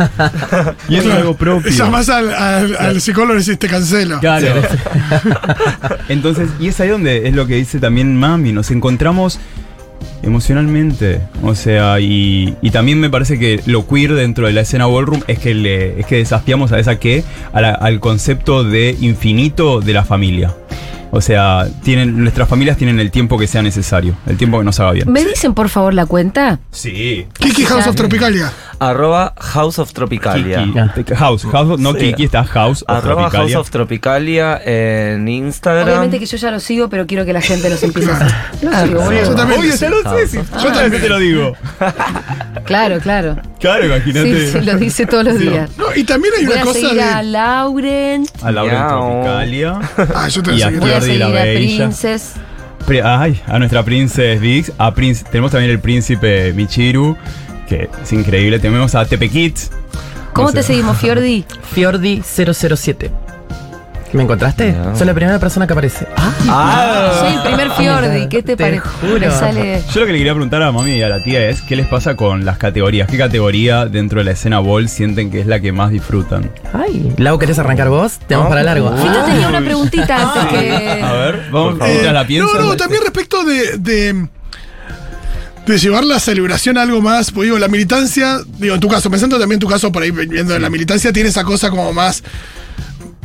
Y 0.88 0.96
eso 0.96 1.10
es 1.10 1.14
algo 1.16 1.36
propio. 1.36 1.70
Llamás 1.70 2.08
al, 2.08 2.34
al- 2.34 2.76
al 2.76 3.00
psicólogo 3.00 3.34
y 3.38 3.44
decís 3.44 3.56
te 3.58 3.68
cancelo. 3.68 4.18
Claro. 4.18 4.46
Entonces, 6.08 6.48
y 6.58 6.68
es 6.68 6.80
ahí 6.80 6.88
donde 6.88 7.28
es 7.28 7.34
lo 7.34 7.46
que 7.46 7.54
dice 7.54 7.78
también 7.78 8.16
Mami, 8.16 8.52
nos 8.52 8.70
encontramos 8.72 9.38
emocionalmente. 10.22 11.20
O 11.42 11.54
sea, 11.54 12.00
y, 12.00 12.54
y 12.62 12.70
también 12.70 12.98
me 13.00 13.10
parece 13.10 13.38
que 13.38 13.60
lo 13.66 13.86
queer 13.86 14.14
dentro 14.14 14.46
de 14.46 14.52
la 14.52 14.62
escena 14.62 14.86
ballroom 14.86 15.22
es 15.26 15.38
que 15.38 15.54
le, 15.54 16.00
es 16.00 16.06
que 16.06 16.16
desafiamos 16.16 16.72
a 16.72 16.78
esa 16.78 16.98
que, 16.98 17.22
a 17.52 17.60
la- 17.60 17.70
al 17.74 18.00
concepto 18.00 18.64
de 18.64 18.96
infinito 19.00 19.80
de 19.80 19.92
la 19.92 20.04
familia. 20.04 20.54
O 21.12 21.20
sea, 21.20 21.66
tienen, 21.82 22.22
nuestras 22.22 22.48
familias 22.48 22.76
tienen 22.76 23.00
el 23.00 23.10
tiempo 23.10 23.36
que 23.36 23.48
sea 23.48 23.62
necesario, 23.62 24.14
el 24.28 24.36
tiempo 24.36 24.58
que 24.58 24.64
nos 24.64 24.78
haga 24.78 24.92
bien. 24.92 25.10
¿Me 25.10 25.24
dicen 25.24 25.54
por 25.54 25.68
favor 25.68 25.92
la 25.92 26.06
cuenta? 26.06 26.60
Sí. 26.70 27.26
Kiki 27.36 27.64
House 27.64 27.88
of 27.88 27.96
Tropicalia. 27.96 28.52
Arroba 28.80 29.34
House 29.38 29.78
of 29.78 29.92
Tropicalia. 29.92 30.64
Kiki. 30.94 31.14
House, 31.14 31.44
house, 31.52 31.78
no 31.78 31.92
Sí. 31.92 31.98
Kiki, 31.98 32.24
está 32.24 32.44
House 32.44 32.82
of 32.82 32.88
Arroba 32.96 33.22
House 33.24 33.30
Tropicalia. 33.32 33.60
of 33.60 33.70
Tropicalia 33.70 34.60
en 34.64 35.28
Instagram. 35.28 35.86
Obviamente 35.88 36.18
que 36.18 36.26
yo 36.26 36.36
ya 36.38 36.50
lo 36.50 36.58
sigo, 36.60 36.88
pero 36.88 37.06
quiero 37.06 37.24
que 37.24 37.32
la 37.32 37.42
gente 37.42 37.68
nos 37.70 37.82
empiece 37.82 38.10
a 38.10 38.14
hacer. 38.16 38.32
Lo 38.62 38.72
sigo, 38.86 39.00
boludo. 39.02 39.22
Yo 39.24 39.34
también. 39.34 39.60
Obvio, 39.60 39.74
ya 39.74 39.90
lo 39.90 40.02
sé, 40.16 40.26
sí. 40.26 40.38
Ah. 40.52 40.60
yo 40.64 40.72
también 40.72 41.02
te 41.02 41.08
lo 41.08 41.18
digo. 41.18 41.52
Claro, 42.64 43.00
claro. 43.00 43.36
Claro, 43.58 43.86
imagínate. 43.86 44.46
Sí, 44.46 44.52
sí, 44.58 44.64
lo 44.64 44.76
dice 44.76 45.04
todos 45.06 45.24
los 45.24 45.38
días. 45.40 45.70
No, 45.76 45.86
y 45.96 46.04
también 46.04 46.34
hay 46.38 46.44
Voy 46.46 46.52
una 46.54 46.62
a 46.62 46.64
cosa 46.64 46.80
seguir 46.80 47.00
a 47.02 47.16
de. 47.18 47.22
Lauren, 47.24 48.26
A 48.42 48.50
Laura 48.52 48.72
en 48.72 48.78
Miau. 48.86 49.10
Tropicalia. 49.10 49.78
Ah, 50.14 50.28
yo 50.28 50.42
te 50.42 50.50
Y 50.50 50.54
voy 50.54 50.62
a 50.62 50.66
a 50.66 50.68
seguir. 50.68 50.80
voy 50.80 50.90
a 50.92 51.00
seguir 51.00 51.18
la 51.20 51.26
a. 51.26 51.42
Princess. 51.42 52.32
Ay, 53.04 53.40
a 53.46 53.58
nuestra 53.58 53.82
Princess 53.82 54.40
Vix. 54.40 54.72
A 54.78 54.94
Prince, 54.94 55.24
tenemos 55.30 55.50
también 55.50 55.70
el 55.72 55.80
príncipe 55.80 56.52
Michiru, 56.52 57.16
que 57.70 57.88
es 58.02 58.12
increíble. 58.12 58.58
Tenemos 58.58 58.94
a 58.94 59.06
Tepe 59.06 59.30
Kids. 59.30 59.70
¿Cómo 60.34 60.48
No 60.48 60.52
te 60.54 60.60
sé. 60.62 60.68
seguimos, 60.68 60.98
Fiordi? 60.98 61.44
Fiordi 61.72 62.22
007. 62.22 63.10
¿Me 64.12 64.24
encontraste? 64.24 64.72
No. 64.72 64.96
Soy 64.96 65.06
la 65.06 65.14
primera 65.14 65.38
persona 65.38 65.68
que 65.68 65.72
aparece. 65.72 66.04
Ah, 66.16 66.32
Ah, 66.48 67.12
Soy 67.20 67.32
el 67.34 67.42
primer 67.42 67.70
Fiordi, 67.70 68.28
¿qué 68.28 68.42
te, 68.42 68.56
Te 68.56 68.64
parece? 68.64 68.80
juro. 69.00 69.20
Me 69.20 69.30
sale. 69.30 69.82
Yo 69.94 70.00
lo 70.00 70.06
que 70.06 70.12
le 70.12 70.18
quería 70.18 70.32
preguntar 70.32 70.62
a 70.64 70.72
mami 70.72 70.94
y 70.96 71.02
a 71.02 71.08
la 71.08 71.22
tía 71.22 71.48
es, 71.48 71.60
¿qué 71.62 71.76
les 71.76 71.86
pasa 71.86 72.16
con 72.16 72.44
las 72.44 72.58
categorías? 72.58 73.06
¿Qué 73.08 73.16
categoría 73.16 73.86
dentro 73.86 74.18
de 74.18 74.24
la 74.24 74.32
escena 74.32 74.58
ball 74.58 74.88
sienten 74.88 75.30
que 75.30 75.38
es 75.40 75.46
la 75.46 75.60
que 75.60 75.70
más 75.70 75.92
disfrutan? 75.92 76.50
ay. 76.72 77.12
Lau, 77.18 77.38
¿querés 77.38 77.60
arrancar 77.60 77.88
vos? 77.88 78.18
Te 78.26 78.34
vamos 78.34 78.48
para 78.50 78.64
largo. 78.64 78.90
Fito 78.96 79.22
tenía 79.24 79.48
una 79.48 79.60
preguntita 79.60 80.16
antes 80.34 80.44
que. 80.58 81.02
A 81.04 81.12
ver, 81.12 81.34
vamos, 81.52 81.70
Por 81.70 81.78
favor. 81.78 81.86
mientras 81.88 82.12
la 82.14 82.22
Eh, 82.22 82.26
piensan. 82.26 82.56
no, 82.56 82.66
no, 82.66 82.76
también 82.76 83.02
respecto 83.04 83.44
de, 83.44 83.78
de, 83.78 84.26
de 85.70 85.78
llevar 85.78 86.04
la 86.04 86.18
celebración 86.20 86.76
a 86.78 86.82
algo 86.82 87.00
más, 87.00 87.30
pues 87.30 87.46
digo, 87.46 87.58
la 87.58 87.68
militancia, 87.68 88.40
digo, 88.58 88.74
en 88.74 88.80
tu 88.80 88.88
caso, 88.88 89.10
pensando 89.10 89.38
también 89.38 89.56
en 89.56 89.60
tu 89.60 89.68
caso, 89.68 89.90
por 89.92 90.02
ahí 90.02 90.10
viendo 90.10 90.58
la 90.58 90.70
militancia, 90.70 91.12
tiene 91.12 91.28
esa 91.30 91.44
cosa 91.44 91.70
como 91.70 91.92
más 91.92 92.22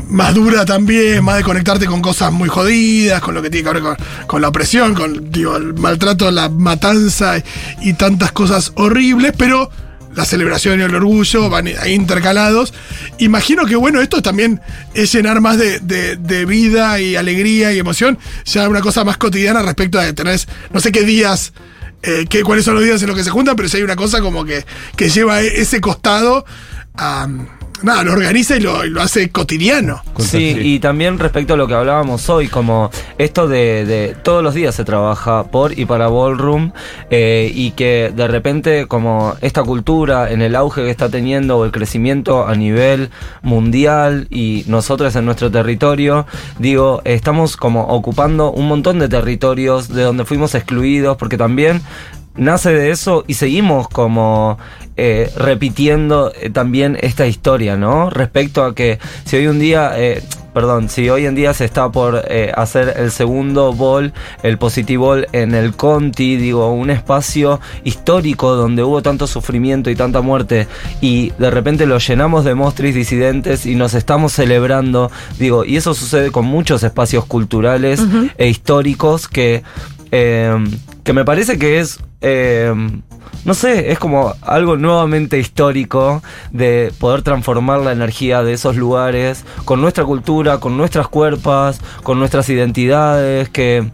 más 0.08 0.36
dura 0.36 0.66
también, 0.66 1.24
más 1.24 1.38
de 1.38 1.44
conectarte 1.44 1.88
con 1.88 2.00
cosas 2.02 2.32
muy 2.32 2.48
jodidas, 2.48 3.22
con 3.22 3.34
lo 3.34 3.42
que 3.42 3.50
tiene 3.50 3.68
que 3.68 3.74
ver 3.74 3.82
con, 3.82 3.98
con 4.28 4.42
la 4.42 4.50
opresión, 4.50 4.94
con 4.94 5.32
digo, 5.32 5.58
el 5.58 5.74
maltrato, 5.74 6.30
la 6.30 6.48
matanza 6.48 7.38
y, 7.40 7.44
y 7.90 7.94
tantas 7.94 8.32
cosas 8.32 8.72
horribles, 8.76 9.34
pero 9.36 9.72
la 10.16 10.24
celebración 10.24 10.80
y 10.80 10.84
el 10.84 10.94
orgullo 10.94 11.50
van 11.50 11.68
intercalados. 11.88 12.72
Imagino 13.18 13.66
que 13.66 13.76
bueno, 13.76 14.00
esto 14.00 14.22
también 14.22 14.62
es 14.94 15.12
llenar 15.12 15.42
más 15.42 15.58
de, 15.58 15.80
de- 15.80 16.18
de 16.18 16.46
vida 16.46 17.00
y 17.02 17.16
alegría 17.16 17.74
y 17.74 17.80
emoción, 17.80 18.20
ya 18.46 18.70
una 18.70 18.82
cosa 18.82 19.04
más 19.04 19.18
cotidiana 19.18 19.64
respecto 19.64 20.00
a 20.00 20.14
tener, 20.14 20.40
no 20.72 20.80
sé 20.80 20.92
qué 20.92 21.02
días, 21.04 21.52
eh, 22.06 22.26
qué, 22.30 22.44
cuáles 22.44 22.66
son 22.66 22.76
los 22.76 22.84
días 22.84 23.02
en 23.02 23.08
los 23.08 23.18
que 23.18 23.24
se 23.24 23.30
juntan, 23.30 23.56
pero 23.56 23.68
si 23.70 23.78
hay 23.78 23.84
una 23.84 23.96
cosa 23.96 24.22
como 24.22 24.46
que, 24.46 24.66
que 24.96 25.10
lleva 25.10 25.42
e- 25.42 25.62
ese 25.62 25.82
costado 25.82 26.46
a... 26.96 27.28
Nada, 27.84 28.04
lo 28.04 28.14
organiza 28.14 28.58
y 28.58 28.62
lo, 28.62 28.86
y 28.86 28.90
lo 28.90 29.02
hace 29.02 29.30
cotidiano. 29.30 30.02
Sí, 30.18 30.58
y 30.60 30.80
también 30.80 31.20
respecto 31.20 31.54
a 31.54 31.58
lo 31.58 31.68
que 31.68 31.74
hablábamos 31.74 32.30
hoy, 32.30 32.48
como 32.48 32.90
esto 33.18 33.48
de, 33.48 33.86
de 33.86 34.16
todos 34.24 34.44
los 34.44 34.54
días 34.54 34.76
se 34.76 34.86
trabaja 34.86 35.44
por 35.44 35.78
y 35.78 35.86
para 35.86 36.08
Ballroom 36.08 36.72
eh, 37.10 37.52
y 37.54 37.72
que 37.72 38.12
de 38.16 38.28
repente 38.28 38.88
como 38.88 39.36
esta 39.42 39.64
cultura 39.64 40.32
en 40.32 40.42
el 40.42 40.56
auge 40.56 40.84
que 40.84 40.90
está 40.90 41.10
teniendo 41.10 41.58
o 41.58 41.66
el 41.66 41.72
crecimiento 41.72 42.48
a 42.48 42.56
nivel 42.56 43.10
mundial 43.42 44.28
y 44.30 44.64
nosotros 44.68 45.16
en 45.16 45.26
nuestro 45.26 45.52
territorio, 45.52 46.26
digo, 46.60 47.02
estamos 47.04 47.58
como 47.58 47.88
ocupando 47.88 48.52
un 48.52 48.68
montón 48.68 49.00
de 49.00 49.10
territorios 49.10 49.90
de 49.90 50.04
donde 50.04 50.26
fuimos 50.26 50.56
excluidos 50.56 51.18
porque 51.18 51.38
también 51.38 51.82
nace 52.38 52.72
de 52.72 52.92
eso 52.92 53.24
y 53.28 53.36
seguimos 53.36 53.88
como 53.88 54.58
eh, 54.98 55.32
repitiendo 55.36 56.32
eh, 56.40 56.50
también 56.50 56.98
esta 57.02 57.28
historia, 57.28 57.76
¿no? 57.78 58.10
Respecto 58.10 58.64
a 58.64 58.74
que 58.74 59.00
si 59.26 59.38
hoy 59.38 59.48
un 59.48 59.60
día, 59.60 59.92
eh, 59.96 60.24
perdón, 60.54 60.88
si 60.88 61.10
hoy 61.10 61.26
en 61.26 61.36
día 61.36 61.54
se 61.54 61.66
está 61.66 61.92
por 61.92 62.24
eh, 62.30 62.52
hacer 62.56 62.94
el 62.98 63.12
segundo 63.12 63.74
ball, 63.74 64.14
el 64.42 64.58
Positibol 64.58 65.28
en 65.34 65.54
el 65.54 65.76
Conti, 65.76 66.38
digo, 66.38 66.72
un 66.72 66.90
espacio 66.90 67.60
histórico 67.84 68.56
donde 68.56 68.84
hubo 68.84 69.02
tanto 69.02 69.28
sufrimiento 69.28 69.90
y 69.90 69.96
tanta 69.96 70.22
muerte 70.22 70.68
y 71.02 71.32
de 71.38 71.52
repente 71.52 71.86
lo 71.86 71.98
llenamos 71.98 72.46
de 72.46 72.56
monstruos 72.56 72.94
disidentes 72.94 73.66
y 73.66 73.76
nos 73.76 73.94
estamos 73.96 74.32
celebrando, 74.32 75.12
digo, 75.40 75.66
y 75.66 75.76
eso 75.76 75.94
sucede 75.94 76.32
con 76.32 76.46
muchos 76.46 76.84
espacios 76.84 77.26
culturales 77.26 78.02
e 78.38 78.48
históricos 78.48 79.28
que 79.28 79.64
que 81.06 81.14
me 81.14 81.24
parece 81.24 81.60
que 81.60 81.80
es, 81.80 82.00
eh, 82.22 82.74
no 83.46 83.54
sé, 83.54 83.92
es 83.92 84.00
como 84.00 84.34
algo 84.42 84.76
nuevamente 84.76 85.38
histórico 85.38 86.24
de 86.52 86.92
poder 87.00 87.22
transformar 87.22 87.82
la 87.82 87.92
energía 87.92 88.42
de 88.42 88.54
esos 88.54 88.76
lugares 88.76 89.46
con 89.66 89.82
nuestra 89.82 90.04
cultura, 90.04 90.60
con 90.60 90.78
nuestras 90.78 91.08
cuerpos, 91.08 91.80
con 92.02 92.18
nuestras 92.18 92.50
identidades, 92.50 93.50
que 93.50 93.92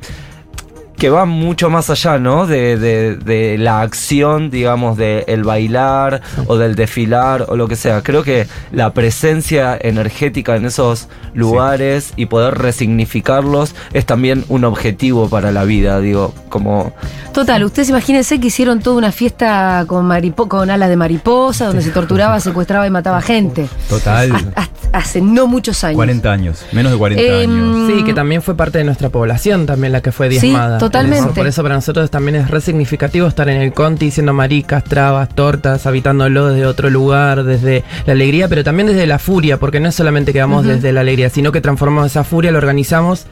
que 1.02 1.10
va 1.10 1.26
mucho 1.26 1.72
más 1.72 1.90
allá, 1.90 2.20
¿no? 2.20 2.46
De, 2.46 2.78
de- 2.78 3.16
de 3.16 3.58
la 3.58 3.82
acción, 3.82 4.52
digamos, 4.52 4.98
del 4.98 5.24
el 5.26 5.44
bailar 5.44 6.22
o 6.46 6.58
del 6.58 6.76
desfilar 6.76 7.46
o 7.50 7.56
lo 7.56 7.68
que 7.68 7.76
sea. 7.76 8.04
Creo 8.04 8.22
que 8.22 8.46
la 8.72 8.94
presencia 8.94 9.76
energética 9.82 10.56
en 10.56 10.66
esos 10.66 11.08
lugares 11.34 12.14
y 12.18 12.28
poder 12.28 12.54
resignificarlos 13.02 13.74
es 13.94 14.06
también 14.06 14.46
un 14.48 14.64
objetivo 14.64 15.28
para 15.28 15.52
la 15.52 15.64
vida, 15.64 16.00
digo, 16.00 16.36
como... 16.50 16.94
Total, 17.34 17.64
ustedes 17.64 17.90
imagínense 17.90 18.40
que 18.40 18.48
hicieron 18.48 18.80
toda 18.80 18.98
una 18.98 19.12
fiesta 19.12 19.86
con, 19.88 20.06
maripo- 20.08 20.48
con 20.48 20.70
alas 20.70 20.90
de 20.90 20.98
mariposa, 20.98 21.66
donde 21.68 21.82
se 21.82 21.90
torturaba, 21.90 22.40
secuestraba 22.42 22.86
y 22.86 22.92
mataba 22.92 23.22
gente. 23.22 23.68
Total. 23.90 24.32
Ha- 24.56 24.62
ha- 24.62 24.70
Hace 24.94 25.22
no 25.22 25.48
muchos 25.48 25.86
años. 25.86 25.96
40 25.96 26.30
años, 26.30 26.66
menos 26.74 26.92
de 26.92 26.98
40 26.98 27.24
Em, 27.24 27.50
años. 27.50 27.88
Sí, 27.98 28.04
que 28.04 28.14
también 28.14 28.42
fue 28.42 28.56
parte 28.58 28.78
de 28.80 28.84
nuestra 28.84 29.08
población 29.08 29.66
también 29.66 29.94
la 29.94 30.02
que 30.02 30.12
fue 30.12 30.30
Sí, 30.30 30.38
diezmada. 30.42 30.80
Totalmente. 30.92 31.24
Por 31.24 31.32
eso, 31.32 31.36
por 31.36 31.48
eso 31.48 31.64
para 31.64 31.76
nosotros 31.76 32.12
también 32.12 32.36
es 32.36 32.50
re 32.50 32.62
significativo 32.62 33.28
estar 33.28 33.50
en 33.50 33.62
el 33.62 33.74
Conti 33.74 34.06
diciendo 34.06 34.34
maricas, 34.34 34.84
trabas, 34.84 35.30
tortas, 35.30 35.86
habitándolo 35.86 36.50
desde 36.50 36.66
otro 36.66 36.90
lugar, 36.90 37.44
desde 37.44 37.84
la 38.06 38.14
alegría, 38.14 38.48
pero 38.48 38.64
también 38.64 38.88
desde 38.88 39.08
la 39.08 39.20
furia, 39.20 39.58
porque 39.58 39.80
no 39.80 39.90
es 39.90 39.96
solamente 39.96 40.34
que 40.34 40.40
vamos 40.40 40.66
desde 40.66 40.92
la 40.92 41.02
alegría, 41.02 41.30
sino 41.30 41.52
que 41.52 41.62
transformamos 41.62 42.08
esa 42.08 42.24
furia, 42.24 42.52
la 42.52 42.58
organizamos 42.58 43.26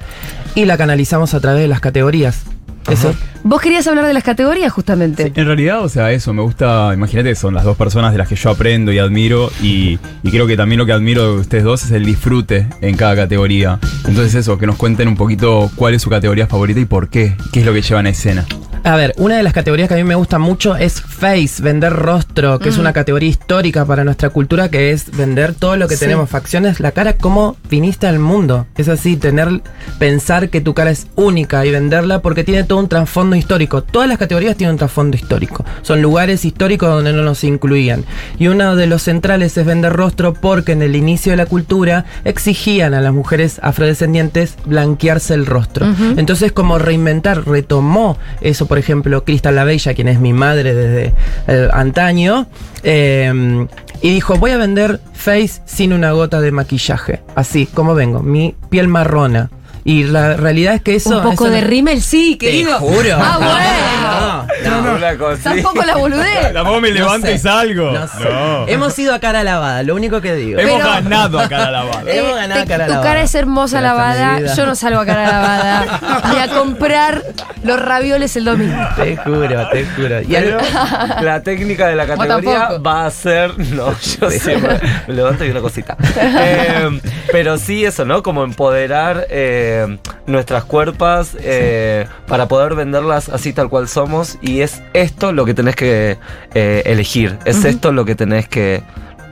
y 0.56 0.66
la 0.66 0.78
canalizamos 0.78 1.34
a 1.34 1.40
través 1.40 1.62
de 1.62 1.68
las 1.68 1.82
categorías. 1.82 2.49
Eso. 2.90 3.14
Vos 3.44 3.62
querías 3.62 3.88
hablar 3.88 4.06
de 4.06 4.14
las 4.14 4.24
categorías, 4.24 4.72
justamente. 4.72 5.24
Sí, 5.24 5.32
en 5.36 5.46
realidad, 5.46 5.82
o 5.82 5.90
sea, 5.90 6.12
eso, 6.12 6.34
me 6.34 6.42
gusta, 6.42 6.92
imagínate, 6.94 7.36
son 7.36 7.54
las 7.54 7.64
dos 7.64 7.78
personas 7.78 8.12
de 8.12 8.18
las 8.18 8.28
que 8.28 8.36
yo 8.36 8.50
aprendo 8.50 8.92
y 8.92 9.00
admiro 9.00 9.50
y, 9.62 9.98
y 10.24 10.32
creo 10.32 10.46
que 10.46 10.58
también 10.58 10.80
lo 10.80 10.86
que 10.86 10.92
admiro 10.92 11.36
de 11.36 11.40
ustedes 11.40 11.64
dos 11.64 11.84
es 11.84 11.92
el 11.92 12.06
disfrute 12.06 12.68
en 12.82 12.98
cada 12.98 13.16
categoría. 13.16 13.80
Entonces 14.06 14.36
eso, 14.36 14.58
que 14.58 14.68
nos 14.68 14.76
cuenten 14.76 15.08
un 15.08 15.16
poquito 15.16 15.72
cuál 15.76 15.94
es 15.94 16.02
su 16.02 16.10
categoría 16.10 16.48
favorita 16.48 16.80
y 16.80 16.86
por 16.86 17.10
qué, 17.10 17.36
qué 17.54 17.62
es 17.62 17.66
lo 17.66 17.74
que 17.74 17.82
llevan 17.82 18.08
a 18.08 18.10
escena. 18.10 18.46
A 18.84 18.96
ver, 18.96 19.14
una 19.18 19.38
de 19.38 19.44
las 19.44 19.54
categorías 19.54 19.88
que 19.88 19.94
a 19.96 19.98
mí 19.98 20.04
me 20.04 20.16
gusta 20.16 20.40
mucho 20.40 20.76
es 20.76 21.02
face, 21.02 21.62
vender 21.62 21.94
rostro, 21.94 22.60
que 22.60 22.70
es 22.70 22.78
una 22.78 22.94
categoría 22.94 23.30
histórica 23.30 23.86
para 23.86 24.04
nuestra 24.04 24.30
cultura, 24.30 24.70
que 24.70 24.92
es 24.92 25.16
vender 25.16 25.54
todo 25.54 25.76
lo 25.76 25.88
que 25.88 25.96
Sí. 25.96 26.02
tenemos, 26.06 26.30
facciones, 26.30 26.80
la 26.80 26.92
cara, 26.92 27.14
cómo 27.14 27.58
viniste 27.70 28.08
al 28.08 28.20
mundo. 28.20 28.66
Es 28.78 28.88
así, 28.88 29.18
tener, 29.18 29.62
pensar 30.00 30.50
que 30.50 30.62
tu 30.62 30.74
cara 30.74 30.92
es 30.92 31.08
única 31.16 31.66
y 31.66 31.72
venderla 31.72 32.20
porque 32.22 32.44
tiene 32.44 32.64
todo 32.64 32.80
un 32.80 32.88
trasfondo 32.88 33.36
histórico. 33.36 33.84
Todas 33.84 34.08
las 34.08 34.18
categorías 34.18 34.56
tienen 34.56 34.74
un 34.74 34.80
trasfondo 34.80 35.18
histórico. 35.18 35.66
Son 35.82 36.02
lugares 36.02 36.46
históricos 36.46 36.90
donde 36.90 37.12
no 37.14 37.22
nos 37.24 37.44
incluían. 37.44 38.06
Y 38.40 38.48
uno 38.48 38.76
de 38.76 38.88
los 38.88 39.04
centrales 39.04 39.58
es 39.58 39.66
vender 39.66 39.94
rostro 39.94 40.34
porque 40.34 40.72
en 40.72 40.82
el 40.82 40.96
inicio 40.96 41.34
de 41.34 41.38
la 41.38 41.46
cultura 41.46 42.06
exigían 42.24 42.94
a 42.94 43.02
las 43.02 43.14
mujeres 43.14 43.60
afrodescendientes 43.62 44.56
blanquearse 44.66 45.34
el 45.34 45.46
rostro. 45.46 45.86
Entonces, 46.18 46.52
como 46.54 46.80
reinventar, 46.80 47.46
retomó 47.48 48.18
eso, 48.42 48.66
por 48.70 48.78
ejemplo, 48.78 49.26
Cristal 49.26 49.56
La 49.56 49.64
Bella, 49.64 49.96
quien 49.96 50.08
es 50.08 50.20
mi 50.20 50.32
madre 50.32 50.76
desde 50.76 51.14
eh, 51.48 51.68
antaño, 51.74 52.46
eh, 52.84 53.68
y 54.02 54.10
dijo, 54.12 54.36
voy 54.36 54.52
a 54.52 54.58
vender 54.58 55.02
face 55.12 55.62
sin 55.66 55.92
una 55.92 56.12
gota 56.12 56.40
de 56.40 56.52
maquillaje. 56.52 57.22
Así, 57.36 57.66
como 57.66 57.96
vengo, 57.96 58.22
mi 58.22 58.56
piel 58.70 58.88
marrona. 58.88 59.50
Y 59.90 60.04
la 60.04 60.36
realidad 60.36 60.76
es 60.76 60.82
que 60.82 60.96
eso... 60.96 61.18
Un 61.18 61.24
poco 61.24 61.46
eso 61.46 61.54
de 61.56 61.62
no- 61.62 61.68
rímel, 61.68 62.02
sí, 62.02 62.36
Te 62.40 62.46
querido. 62.48 62.78
juro. 62.80 63.18
Ah, 63.20 64.46
bueno. 64.54 64.70
No, 64.76 64.82
no. 64.82 64.96
Una 64.98 65.18
cosa- 65.18 65.54
Tampoco 65.54 65.84
la 65.84 65.96
boludez. 65.96 66.54
Tampoco 66.54 66.82
me 66.82 66.90
No 66.90 66.96
levanto 66.96 67.28
sé. 67.28 67.34
y 67.34 67.38
salgo. 67.40 67.92
No 67.92 68.08
sé. 68.08 68.72
Hemos 68.74 68.98
ido 69.00 69.14
a 69.16 69.20
cara 69.20 69.44
lavada, 69.44 69.82
lo 69.84 69.96
único 69.96 70.22
que 70.22 70.36
digo. 70.36 70.60
Hemos 70.60 70.76
Pero- 70.78 70.90
ganado 70.90 71.40
a 71.40 71.48
cara 71.50 71.72
lavada. 71.72 72.04
Hemos 72.08 72.36
ganado 72.36 72.62
te- 72.62 72.68
cara 72.68 72.86
tu 72.86 72.92
lavada. 72.92 73.10
cara 73.10 73.22
es 73.24 73.36
hermosa 73.36 73.82
lavada. 73.82 74.56
Yo 74.56 74.66
no 74.66 74.76
salgo 74.76 75.00
a 75.00 75.06
cara 75.06 75.24
lavada. 75.32 76.22
Ni 76.34 76.38
a 76.40 76.48
comprar 76.56 77.24
los 77.64 77.80
ravioles 77.82 78.36
el 78.36 78.46
domingo. 78.46 78.78
Te 78.96 79.18
juro, 79.18 79.70
te 79.70 79.86
juro. 79.96 80.22
Y 80.22 80.26
Pero 80.26 80.60
al- 80.60 81.26
la 81.26 81.42
técnica 81.42 81.88
de 81.88 81.96
la 81.96 82.06
categoría 82.06 82.70
va 82.86 83.06
a 83.06 83.12
ser. 83.12 83.58
No, 83.58 83.94
yo 84.22 84.30
siempre 84.30 84.80
me 85.08 85.14
levanto 85.14 85.46
y 85.46 85.50
una 85.50 85.62
cosita. 85.62 85.98
Eh, 86.42 87.02
pero 87.32 87.58
sí, 87.58 87.86
eso, 87.86 88.06
¿no? 88.06 88.22
Como 88.24 88.44
empoderar 88.44 89.26
eh, 89.30 89.79
nuestras 90.28 90.64
cuerpas 90.66 91.36
eh, 91.40 92.08
para 92.28 92.48
poder 92.48 92.76
venderlas 92.76 93.30
así 93.30 93.54
tal 93.54 93.70
cual 93.70 93.88
somos. 93.88 94.38
Y 94.42 94.62
es 94.62 94.82
esto 94.94 95.32
lo 95.32 95.46
que 95.46 95.54
tenés 95.54 95.76
que 95.76 96.18
eh, 96.54 96.84
elegir. 96.86 97.38
Es 97.46 97.66
esto 97.66 97.92
lo 97.92 98.06
que 98.06 98.16
tenés 98.16 98.48
que. 98.48 98.84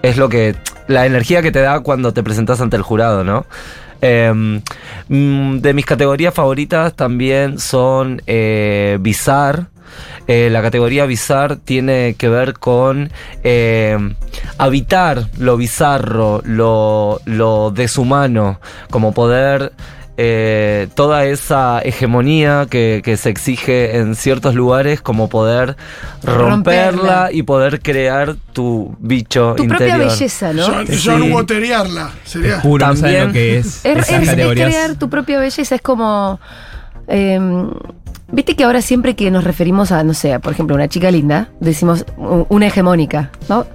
Es 0.01 0.17
lo 0.17 0.29
que. 0.29 0.55
La 0.87 1.05
energía 1.05 1.41
que 1.41 1.51
te 1.51 1.59
da 1.59 1.81
cuando 1.81 2.13
te 2.13 2.23
presentás 2.23 2.61
ante 2.61 2.77
el 2.77 2.83
jurado, 2.83 3.23
¿no? 3.23 3.45
Eh, 4.01 4.61
mm, 5.07 5.57
de 5.57 5.73
mis 5.73 5.85
categorías 5.85 6.33
favoritas 6.33 6.93
también 6.93 7.59
son 7.59 8.21
eh, 8.27 8.97
Bizarre. 9.01 9.65
Eh, 10.27 10.49
la 10.51 10.61
categoría 10.61 11.05
bizarre 11.05 11.55
tiene 11.55 12.15
que 12.17 12.27
ver 12.27 12.53
con 12.53 13.09
eh, 13.43 13.97
habitar 14.57 15.27
lo 15.37 15.55
bizarro, 15.55 16.41
lo, 16.43 17.21
lo 17.23 17.71
deshumano, 17.71 18.59
como 18.89 19.13
poder 19.13 19.71
eh, 20.17 20.87
toda 20.95 21.25
esa 21.25 21.79
hegemonía 21.83 22.65
que, 22.69 23.01
que 23.05 23.17
se 23.17 23.29
exige 23.29 23.97
en 23.97 24.15
ciertos 24.15 24.55
lugares, 24.55 24.99
como 25.01 25.29
poder 25.29 25.77
romperla, 26.23 26.49
Romperla. 26.49 27.29
y 27.31 27.43
poder 27.43 27.81
crear 27.81 28.35
tu 28.53 28.95
bicho 28.99 29.53
Tu 29.55 29.63
interior. 29.63 29.89
propia 29.97 30.07
belleza, 30.09 30.53
¿no? 30.53 30.63
John, 30.65 30.87
Sí. 30.87 31.01
John 31.05 31.31
Wateriarla. 31.31 32.09
Sería. 32.23 32.59
Juro, 32.61 32.87
no 32.87 32.93
También- 32.95 33.27
lo 33.27 33.33
que 33.33 33.57
es. 33.59 33.85
Es, 33.85 34.09
es- 34.09 34.29
crear 34.31 34.95
tu 34.95 35.09
propia 35.09 35.39
belleza, 35.39 35.75
es 35.75 35.81
como... 35.81 36.39
eh, 37.07 37.39
Viste 38.29 38.57
que 38.57 38.65
ahora 38.65 38.81
siempre 38.81 39.15
que 39.15 39.31
nos 39.31 39.45
referimos 39.45 39.93
a, 39.93 40.03
no 40.03 40.13
sé, 40.13 40.37
por 40.41 40.51
ejemplo, 40.51 40.75
una 40.75 40.89
chica 40.89 41.09
linda, 41.11 41.49
decimos 41.61 42.05
una 42.17 42.67
hegemónica, 42.67 43.31
¿no? 43.47 43.65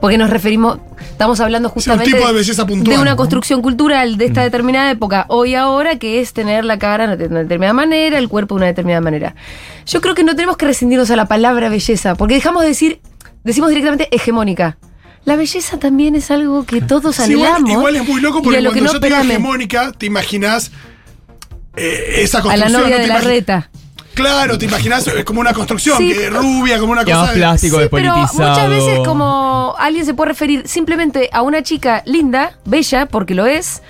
Porque 0.00 0.16
nos 0.16 0.30
referimos, 0.30 0.78
estamos 1.10 1.40
hablando 1.40 1.68
Sí, 1.68 1.72
un 1.72 1.74
justamente 1.74 2.12
tipo 2.12 2.26
de 2.26 2.32
belleza 2.32 2.66
puntual. 2.66 2.96
de 2.96 3.02
una 3.02 3.10
¿no? 3.10 3.16
construcción 3.18 3.60
cultural 3.60 4.16
de 4.16 4.24
esta 4.24 4.42
determinada 4.42 4.90
época, 4.90 5.26
hoy 5.28 5.54
ahora, 5.54 5.98
que 5.98 6.20
es 6.22 6.32
tener 6.32 6.64
la 6.64 6.78
cara 6.78 7.16
de 7.16 7.26
una 7.26 7.40
determinada 7.42 7.74
manera, 7.74 8.16
el 8.18 8.30
cuerpo 8.30 8.54
de 8.54 8.60
una 8.60 8.66
determinada 8.68 9.02
manera. 9.02 9.34
Yo 9.84 10.00
creo 10.00 10.14
que 10.14 10.24
no 10.24 10.34
tenemos 10.34 10.56
que 10.56 10.64
rescindirnos 10.64 11.10
a 11.10 11.16
la 11.16 11.26
palabra 11.26 11.68
belleza, 11.68 12.14
porque 12.14 12.32
dejamos 12.34 12.62
de 12.62 12.68
decir, 12.68 13.00
decimos 13.44 13.68
directamente 13.68 14.08
hegemónica. 14.10 14.78
La 15.26 15.36
belleza 15.36 15.78
también 15.78 16.14
es 16.14 16.30
algo 16.30 16.64
que 16.64 16.80
todos 16.80 17.16
Sí, 17.16 17.32
igual, 17.32 17.48
anhelamos. 17.56 17.70
igual 17.72 17.96
es 17.96 18.08
muy 18.08 18.22
loco 18.22 18.40
porque 18.40 18.56
a 18.58 18.60
lo 18.62 18.70
cuando 18.70 18.74
que 18.80 18.86
no 18.86 18.92
yo 18.94 19.00
te 19.00 19.06
digo 19.08 19.20
hegemónica, 19.20 19.92
te 19.92 20.06
imaginas 20.06 20.70
eh, 21.76 22.22
esa 22.22 22.38
A 22.38 22.42
construcción. 22.42 22.72
la 22.72 22.78
novia 22.78 22.96
¿no? 22.96 23.02
de 23.02 23.08
la 23.08 23.20
reta. 23.20 23.70
Claro, 24.18 24.58
te 24.58 24.64
imaginas 24.66 25.06
eh, 25.08 25.24
como 25.24 25.40
una 25.40 25.52
construcción, 25.54 25.98
Sí. 25.98 26.12
que 26.12 26.28
rubia, 26.30 26.78
como 26.78 26.92
una 26.92 27.04
Que 27.04 27.12
cosa. 27.12 27.24
más 27.26 27.30
plástico, 27.32 27.80
Sí, 27.80 27.86
pero 27.90 28.12
despolitizado. 28.14 28.50
muchas 28.50 28.68
veces 28.68 28.98
como 29.06 29.74
alguien 29.78 30.04
se 30.04 30.14
puede 30.14 30.28
referir 30.28 30.66
simplemente 30.66 31.30
a 31.32 31.42
una 31.42 31.62
chica 31.62 32.02
linda, 32.04 32.52
bella, 32.64 33.06
porque 33.06 33.34
lo 33.34 33.46
es, 33.46 33.82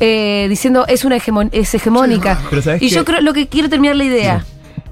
eh, 0.00 0.46
diciendo 0.48 0.84
es 0.88 1.04
una 1.04 1.16
hegemon- 1.18 1.50
es 1.52 1.72
hegemónica. 1.74 2.40
Pero 2.50 2.62
¿sabes 2.62 2.82
y 2.82 2.88
qué? 2.88 2.94
yo 2.94 3.04
creo 3.04 3.20
lo 3.20 3.32
que 3.32 3.46
quiero 3.48 3.68
terminar 3.68 3.96
la 3.96 4.04
idea. 4.04 4.44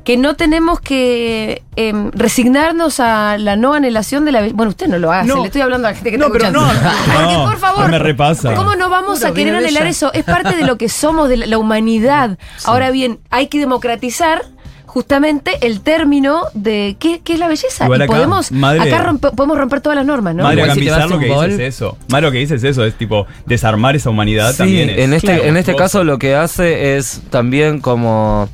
Que 0.05 0.17
no 0.17 0.37
tenemos 0.37 0.81
que 0.81 1.63
em, 1.77 2.11
resignarnos 2.13 2.99
a 2.99 3.37
la 3.37 3.57
no 3.57 3.75
anhelación 3.75 4.25
de 4.25 4.33
la 4.33 4.41
Bueno, 4.55 4.71
usted 4.71 4.87
no 4.89 4.99
lo 4.99 5.13
hace, 5.13 5.29
No. 5.29 5.43
le 5.43 5.47
estoy 5.49 5.61
hablando 5.61 5.87
a 5.87 5.91
la 5.91 5.95
gente 5.97 6.11
que 6.13 6.17
No, 6.17 6.29
está 6.29 6.39
pero 6.39 6.49
escuchando. 6.49 6.73
no. 6.83 6.91
Porque, 7.15 7.35
No, 7.35 7.45
por 7.45 7.59
favor, 7.59 7.81
no 7.85 7.89
me 7.91 7.99
repasa. 7.99 8.55
¿cómo 8.55 8.75
no 8.75 8.89
vamos 8.89 9.19
Puro, 9.19 9.31
a 9.31 9.35
querer 9.35 9.55
anhelar 9.57 9.83
bella. 9.83 9.91
eso? 9.91 10.11
Es 10.15 10.25
parte 10.25 10.57
de 10.57 10.65
lo 10.65 10.79
que 10.79 10.89
somos, 10.89 11.29
de 11.29 11.37
la, 11.37 11.47
la 11.47 11.59
humanidad. 11.59 12.39
Ahora 12.65 12.91
bien, 12.91 13.21
hay 13.29 13.49
que 13.49 13.59
democratizar 13.59 14.47
justamente 14.89 15.53
el 15.61 15.81
término 15.83 16.43
de 16.55 16.97
qué, 16.99 17.21
qué 17.23 17.35
es 17.35 17.39
la 17.39 17.47
belleza. 17.47 17.85
Igual 17.85 18.01
y 18.01 18.05
acá, 18.05 18.13
podemos, 18.15 18.51
madre- 18.51 18.81
acá 18.81 19.05
rompe- 19.11 19.35
podemos 19.35 19.57
romper 19.57 19.81
todas 19.81 19.97
las 19.97 20.05
normas, 20.07 20.35
¿no? 20.35 20.43
Madre, 20.43 20.57
si 20.75 20.81
lo 20.85 21.19
que 21.21 21.27
dices 21.27 21.53
es 21.55 21.61
eso. 21.61 21.97
Madre, 22.11 22.27
lo 22.27 22.33
que 22.33 22.39
dices 22.39 22.65
es 22.65 22.71
eso, 22.71 22.85
es 22.85 22.95
tipo 22.95 23.27
desarmar 23.47 23.95
esa 23.95 24.11
humanidad 24.11 24.51
Sí, 24.53 24.59
también. 24.59 24.91
es- 24.91 24.99
en 24.99 25.13
este, 25.15 25.27
claro, 25.29 25.45
en 25.45 25.57
este 25.57 25.73
vos- 25.73 25.81
caso 25.83 26.03
lo 26.05 26.19
que 26.19 26.35
hace 26.35 26.97
es 26.97 27.21
también 27.31 27.81
como... 27.81 28.49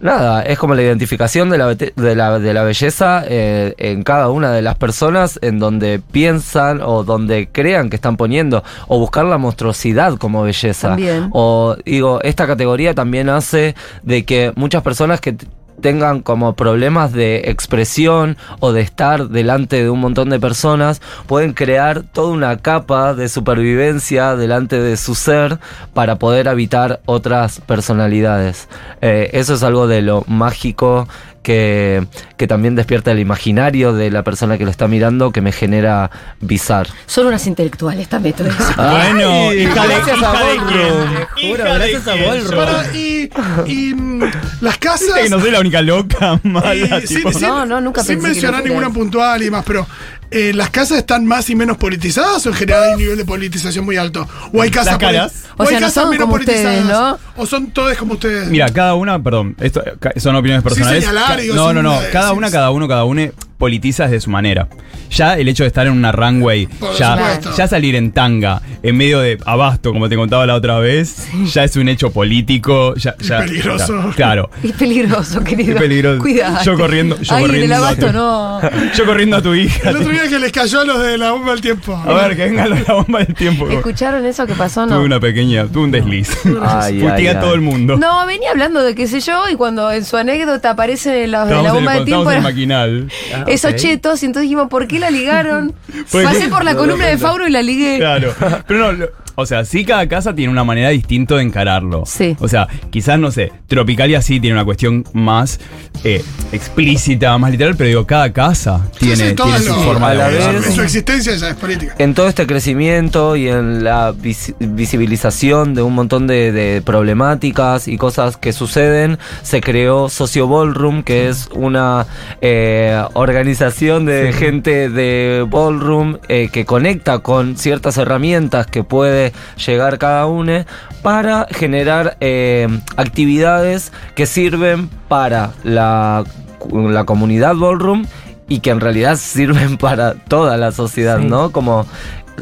Nada, 0.00 0.42
es 0.42 0.58
como 0.58 0.74
la 0.74 0.82
identificación 0.82 1.48
de 1.48 1.58
la, 1.58 1.76
de 1.76 1.92
la, 2.16 2.40
de 2.40 2.52
la 2.52 2.64
belleza 2.64 3.22
eh, 3.24 3.74
en 3.78 4.02
cada 4.02 4.30
una 4.30 4.50
de 4.50 4.60
las 4.60 4.74
personas 4.74 5.38
en 5.42 5.60
donde 5.60 6.00
piensan 6.10 6.80
o 6.82 7.04
donde 7.04 7.48
crean 7.52 7.88
que 7.88 7.94
están 7.94 8.16
poniendo, 8.16 8.64
o 8.88 8.98
buscar 8.98 9.24
la 9.26 9.38
monstruosidad 9.38 10.16
como 10.16 10.42
belleza. 10.42 10.88
También. 10.88 11.28
O 11.30 11.76
digo, 11.84 12.20
esta 12.24 12.48
categoría 12.48 12.94
también 12.96 13.28
hace 13.28 13.76
de 14.02 14.24
que 14.24 14.52
muchas 14.56 14.82
personas 14.82 15.20
que 15.20 15.36
tengan 15.82 16.22
como 16.22 16.54
problemas 16.54 17.12
de 17.12 17.50
expresión 17.50 18.38
o 18.60 18.72
de 18.72 18.80
estar 18.80 19.28
delante 19.28 19.82
de 19.82 19.90
un 19.90 20.00
montón 20.00 20.30
de 20.30 20.40
personas, 20.40 21.02
pueden 21.26 21.52
crear 21.52 22.02
toda 22.02 22.32
una 22.32 22.56
capa 22.56 23.12
de 23.12 23.28
supervivencia 23.28 24.34
delante 24.36 24.80
de 24.80 24.96
su 24.96 25.14
ser 25.14 25.58
para 25.92 26.16
poder 26.16 26.48
habitar 26.48 27.00
otras 27.04 27.60
personalidades. 27.60 28.68
Eh, 29.02 29.28
eso 29.34 29.54
es 29.54 29.62
algo 29.62 29.86
de 29.86 30.00
lo 30.00 30.24
mágico 30.26 31.06
que, 31.42 32.06
que 32.36 32.46
también 32.46 32.74
despierta 32.74 33.10
el 33.12 33.18
imaginario 33.18 33.92
de 33.92 34.10
la 34.10 34.22
persona 34.22 34.58
que 34.58 34.64
lo 34.64 34.70
está 34.70 34.88
mirando 34.88 35.32
que 35.32 35.40
me 35.40 35.52
genera 35.52 36.10
bizar. 36.40 36.86
Son 37.06 37.26
unas 37.26 37.46
intelectuales 37.46 38.08
también. 38.08 38.34
Bueno, 38.76 39.52
hija 39.52 39.86
gracias 39.86 40.22
a 40.22 40.32
Ballroom. 40.32 41.10
gracias 41.58 42.08
a. 42.08 42.14
Ballroom. 42.14 42.94
Y, 42.94 43.30
y, 43.66 43.94
mm, 43.94 44.22
las 44.60 44.78
casas. 44.78 45.00
Viste 45.08 45.22
que 45.24 45.30
no 45.30 45.40
soy 45.40 45.50
la 45.50 45.60
única 45.60 45.82
loca 45.82 46.38
mala, 46.44 46.74
y 46.74 47.06
sin- 47.06 47.16
tipo. 47.18 47.32
sin- 47.32 47.42
No, 47.48 47.66
no, 47.66 47.80
nunca 47.80 48.02
Sin 48.02 48.16
pensé 48.16 48.28
mencionar 48.28 48.64
ninguna 48.64 48.90
puntual 48.90 49.42
y 49.42 49.46
demás, 49.46 49.64
pero 49.66 49.86
eh, 50.32 50.52
¿las 50.54 50.70
casas 50.70 50.98
están 50.98 51.26
más 51.26 51.48
y 51.50 51.54
menos 51.54 51.76
politizadas 51.76 52.44
o 52.46 52.48
en 52.50 52.54
general 52.54 52.82
hay 52.84 52.92
un 52.94 52.98
nivel 53.00 53.16
de 53.18 53.24
politización 53.24 53.84
muy 53.84 53.96
alto? 53.96 54.28
¿O 54.52 54.62
hay 54.62 54.70
casas, 54.70 54.98
caras. 54.98 55.32
O 55.56 55.62
hay 55.64 55.74
no 55.74 55.80
casas 55.80 56.08
menos 56.08 56.24
como 56.26 56.36
ustedes, 56.36 56.62
politizadas? 56.66 57.18
¿no? 57.36 57.42
¿O 57.42 57.46
son 57.46 57.70
todas 57.70 57.96
como 57.98 58.14
ustedes? 58.14 58.48
Mira, 58.48 58.68
cada 58.70 58.94
una, 58.94 59.22
perdón, 59.22 59.54
esto 59.60 59.82
son 60.16 60.36
opiniones 60.36 60.62
personales. 60.64 61.04
señalar, 61.04 61.28
Ca- 61.28 61.36
digo, 61.36 61.54
no, 61.54 61.72
no, 61.72 61.82
no, 61.82 62.00
de 62.00 62.10
cada 62.10 62.32
una, 62.32 62.50
cada 62.50 62.70
uno, 62.70 62.88
cada 62.88 63.04
uno 63.04 63.30
politiza 63.66 64.04
desde 64.06 64.20
su 64.22 64.30
manera. 64.30 64.66
Ya 65.10 65.34
el 65.38 65.46
hecho 65.46 65.62
de 65.62 65.68
estar 65.68 65.86
en 65.86 65.92
una 65.92 66.10
runway, 66.10 66.66
Por 66.66 66.96
ya, 66.96 67.16
supuesto. 67.16 67.54
ya 67.56 67.68
salir 67.68 67.94
en 67.94 68.10
tanga, 68.10 68.60
en 68.82 68.96
medio 68.96 69.20
de 69.20 69.38
abasto, 69.46 69.92
como 69.92 70.08
te 70.08 70.16
contaba 70.16 70.46
la 70.46 70.56
otra 70.56 70.80
vez, 70.80 71.28
ya 71.44 71.62
es 71.62 71.76
un 71.76 71.88
hecho 71.88 72.10
político. 72.10 72.94
Ya, 72.96 73.14
Y 73.20 73.24
ya- 73.24 73.38
peligroso. 73.38 74.02
ya- 74.08 74.16
claro. 74.16 74.50
Es 74.64 74.72
peligroso, 74.72 75.44
querido. 75.44 75.74
Es 75.76 75.80
peligroso. 75.80 76.20
Cuidado. 76.22 76.58
Yo 76.64 76.76
corriendo- 76.76 77.20
yo 77.20 77.34
Ay, 77.36 77.44
en 77.44 77.50
el 77.50 77.56
corriendo 77.56 77.74
a 77.74 77.78
abasto 77.78 78.06
tu- 78.06 78.12
no. 78.12 78.60
Yo 78.96 79.06
corriendo 79.06 79.36
a 79.36 79.42
tu 79.42 79.54
hija. 79.54 79.90
El 79.90 79.96
otro 79.98 80.10
día 80.10 80.28
que 80.28 80.38
les 80.40 80.50
cayó 80.50 80.80
a 80.80 80.84
los 80.84 81.00
de 81.00 81.16
la 81.18 81.30
bomba 81.30 81.52
del 81.52 81.60
tiempo. 81.60 81.94
A 81.96 82.12
ver, 82.14 82.36
que 82.36 82.44
venga 82.46 82.66
la 82.66 82.92
bomba 82.94 83.20
del 83.20 83.34
tiempo. 83.34 83.68
¿Escucharon 83.70 84.26
eso 84.26 84.44
que 84.46 84.54
pasó? 84.54 84.86
No. 84.86 84.96
Tuve 84.96 85.04
una 85.04 85.20
pequeña, 85.20 85.66
tuve 85.66 85.84
un 85.84 85.90
desliz. 85.92 86.30
Ay, 86.66 86.98
Puteé 87.00 87.12
ay, 87.12 87.26
a 87.36 87.38
todo 87.40 87.50
ay. 87.50 87.54
el 87.56 87.60
mundo. 87.60 87.96
No, 87.96 88.26
venía 88.26 88.50
hablando 88.50 88.82
de 88.82 88.94
qué 88.96 89.06
sé 89.06 89.20
yo, 89.20 89.48
y 89.50 89.54
cuando 89.54 89.92
en 89.92 90.04
su 90.04 90.16
anécdota 90.16 90.70
aparece 90.70 91.26
los 91.28 91.46
de 91.46 91.54
la 91.54 91.60
Estábamos 91.60 91.68
en 91.68 91.74
bomba 91.74 91.92
el, 91.92 91.98
de 92.00 92.04
tiempo. 92.06 92.30
estábamos 92.30 92.50
en 92.50 92.60
el 92.60 92.70
era- 92.72 92.88
maquinal. 92.88 93.46
Esos 93.52 93.76
chetos, 93.76 94.22
y 94.22 94.26
entonces 94.26 94.42
dijimos, 94.44 94.68
¿por 94.68 94.86
qué 94.86 94.98
la 94.98 95.10
ligaron? 95.10 95.74
Pasé 96.12 96.48
por 96.48 96.64
la 96.64 96.74
columna 96.74 97.06
de 97.06 97.18
Fauro 97.18 97.46
y 97.46 97.50
la 97.50 97.62
ligué. 97.62 97.98
Claro. 97.98 98.32
Pero 98.66 98.80
no, 98.80 98.92
lo- 98.92 99.22
o 99.34 99.46
sea, 99.46 99.64
sí 99.64 99.86
cada 99.86 100.06
casa 100.08 100.34
tiene 100.34 100.52
una 100.52 100.62
manera 100.62 100.90
distinta 100.90 101.36
de 101.36 101.42
encararlo. 101.42 102.02
Sí. 102.04 102.36
O 102.38 102.48
sea, 102.48 102.68
quizás, 102.90 103.18
no 103.18 103.30
sé, 103.30 103.50
Tropicalia 103.66 104.20
sí 104.20 104.38
tiene 104.40 104.54
una 104.56 104.64
cuestión 104.66 105.04
más 105.14 105.58
eh, 106.04 106.22
explícita, 106.52 107.36
más 107.38 107.50
literal, 107.50 107.74
pero 107.74 107.88
digo, 107.88 108.06
cada 108.06 108.30
casa 108.30 108.86
tiene, 108.98 109.30
sí, 109.30 109.34
todas 109.34 109.62
tiene 109.62 109.74
su 109.74 109.80
forma 109.84 110.08
a 110.08 110.10
de 110.10 110.16
la 110.18 110.28
vez- 110.28 110.74
Su 110.74 110.82
existencia 110.82 111.34
ya 111.34 111.48
es 111.48 111.54
política. 111.54 111.94
en 111.98 112.12
todo 112.12 112.28
este 112.28 112.46
crecimiento 112.46 113.34
y 113.34 113.48
en 113.48 113.82
la 113.84 114.12
vis- 114.12 114.54
visibilización 114.60 115.72
de 115.74 115.80
un 115.80 115.94
montón 115.94 116.26
de, 116.26 116.52
de 116.52 116.82
problemáticas 116.82 117.88
y 117.88 117.96
cosas 117.96 118.36
que 118.36 118.52
suceden, 118.52 119.18
se 119.42 119.62
creó 119.62 120.10
Socio 120.10 120.46
Ballroom, 120.46 121.02
que 121.04 121.30
es 121.30 121.48
una 121.54 122.06
eh, 122.42 123.02
organización 123.14 123.41
de 123.46 124.32
gente 124.32 124.88
de 124.88 125.46
ballroom 125.48 126.18
eh, 126.28 126.48
que 126.52 126.64
conecta 126.64 127.18
con 127.20 127.56
ciertas 127.56 127.96
herramientas 127.98 128.66
que 128.66 128.84
puede 128.84 129.32
llegar 129.64 129.98
cada 129.98 130.26
uno 130.26 130.64
para 131.02 131.46
generar 131.50 132.16
eh, 132.20 132.68
actividades 132.96 133.92
que 134.14 134.26
sirven 134.26 134.88
para 135.08 135.52
la, 135.64 136.24
la 136.72 137.04
comunidad 137.04 137.56
ballroom 137.56 138.06
y 138.48 138.60
que 138.60 138.70
en 138.70 138.80
realidad 138.80 139.16
sirven 139.20 139.76
para 139.78 140.14
toda 140.14 140.56
la 140.56 140.72
sociedad, 140.72 141.18
Sí. 141.18 141.26
¿no? 141.26 141.50
Como 141.52 141.86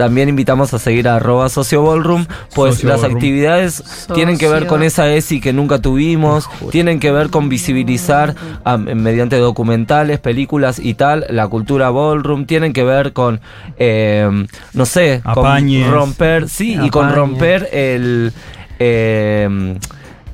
también 0.00 0.30
invitamos 0.30 0.72
a 0.72 0.78
seguir 0.78 1.06
a 1.08 1.16
arroba 1.16 1.50
socio 1.50 1.82
ballroom, 1.82 2.24
pues 2.54 2.76
Socio 2.76 2.88
las 2.88 3.02
Ballroom. 3.02 3.16
actividades 3.18 4.06
tienen 4.14 4.38
que 4.38 4.48
ver 4.48 4.66
con 4.66 4.82
esa 4.82 5.12
ESI 5.12 5.42
que 5.42 5.52
nunca 5.52 5.80
tuvimos, 5.82 6.48
tienen 6.70 7.00
que 7.00 7.12
ver 7.12 7.28
con 7.28 7.50
visibilizar 7.50 8.34
ah, 8.64 8.78
mediante 8.78 9.36
documentales, 9.36 10.18
películas 10.18 10.78
y 10.78 10.94
tal, 10.94 11.26
la 11.28 11.48
cultura 11.48 11.90
ballroom, 11.90 12.46
tienen 12.46 12.72
que 12.72 12.82
ver 12.82 13.12
con, 13.12 13.40
eh, 13.76 14.46
no 14.72 14.86
sé, 14.86 15.20
Apañes. 15.22 15.84
con 15.84 15.92
romper, 15.94 16.48
sí, 16.48 16.78
y 16.82 16.88
con 16.88 17.14
romper 17.14 17.68
el... 17.70 18.32
eh, 18.78 19.76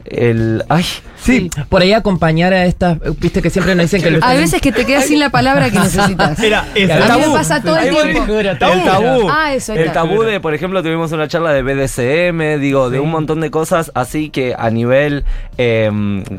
el 0.05 0.63
ay 0.69 0.85
Sí, 1.27 1.51
por 1.69 1.83
ahí 1.83 1.93
acompañar 1.93 2.53
a 2.53 2.65
estas, 2.67 2.99
viste 3.21 3.43
que 3.43 3.51
siempre 3.51 3.75
nos 3.75 3.91
dicen 3.91 4.01
que 4.01 4.09
Hay 4.09 4.15
están- 4.15 4.37
veces 4.39 4.61
que 4.61 4.73
te 4.73 4.87
quedas 4.87 5.05
sin 5.07 5.19
la 5.19 5.31
palabra 5.31 5.71
que 5.71 5.79
necesitas. 5.81 6.39
Era 6.41 6.67
El 6.75 6.91
A 6.93 6.97
mí 6.97 7.03
tabú. 7.07 7.21
me 7.33 7.33
pasa 7.39 7.61
todo 7.63 7.77
el 7.79 7.91
tiempo. 7.91 8.21
Juro, 8.27 8.39
El 8.51 8.59
tabú. 8.59 9.29
Ah, 9.31 9.53
eso, 9.55 9.73
El 9.75 9.93
tabú 9.93 10.23
de, 10.23 10.41
por 10.41 10.55
ejemplo, 10.55 10.83
tuvimos 10.83 11.11
una 11.13 11.27
charla 11.29 11.53
de 11.53 11.63
BDSM, 11.63 12.61
digo, 12.61 12.91
de 12.91 13.01
un 13.01 13.11
montón 13.11 13.41
de 13.41 13.51
cosas 13.51 13.91
así 13.95 14.31
que 14.31 14.55
a 14.57 14.71
nivel 14.71 15.25
eh, 15.59 15.91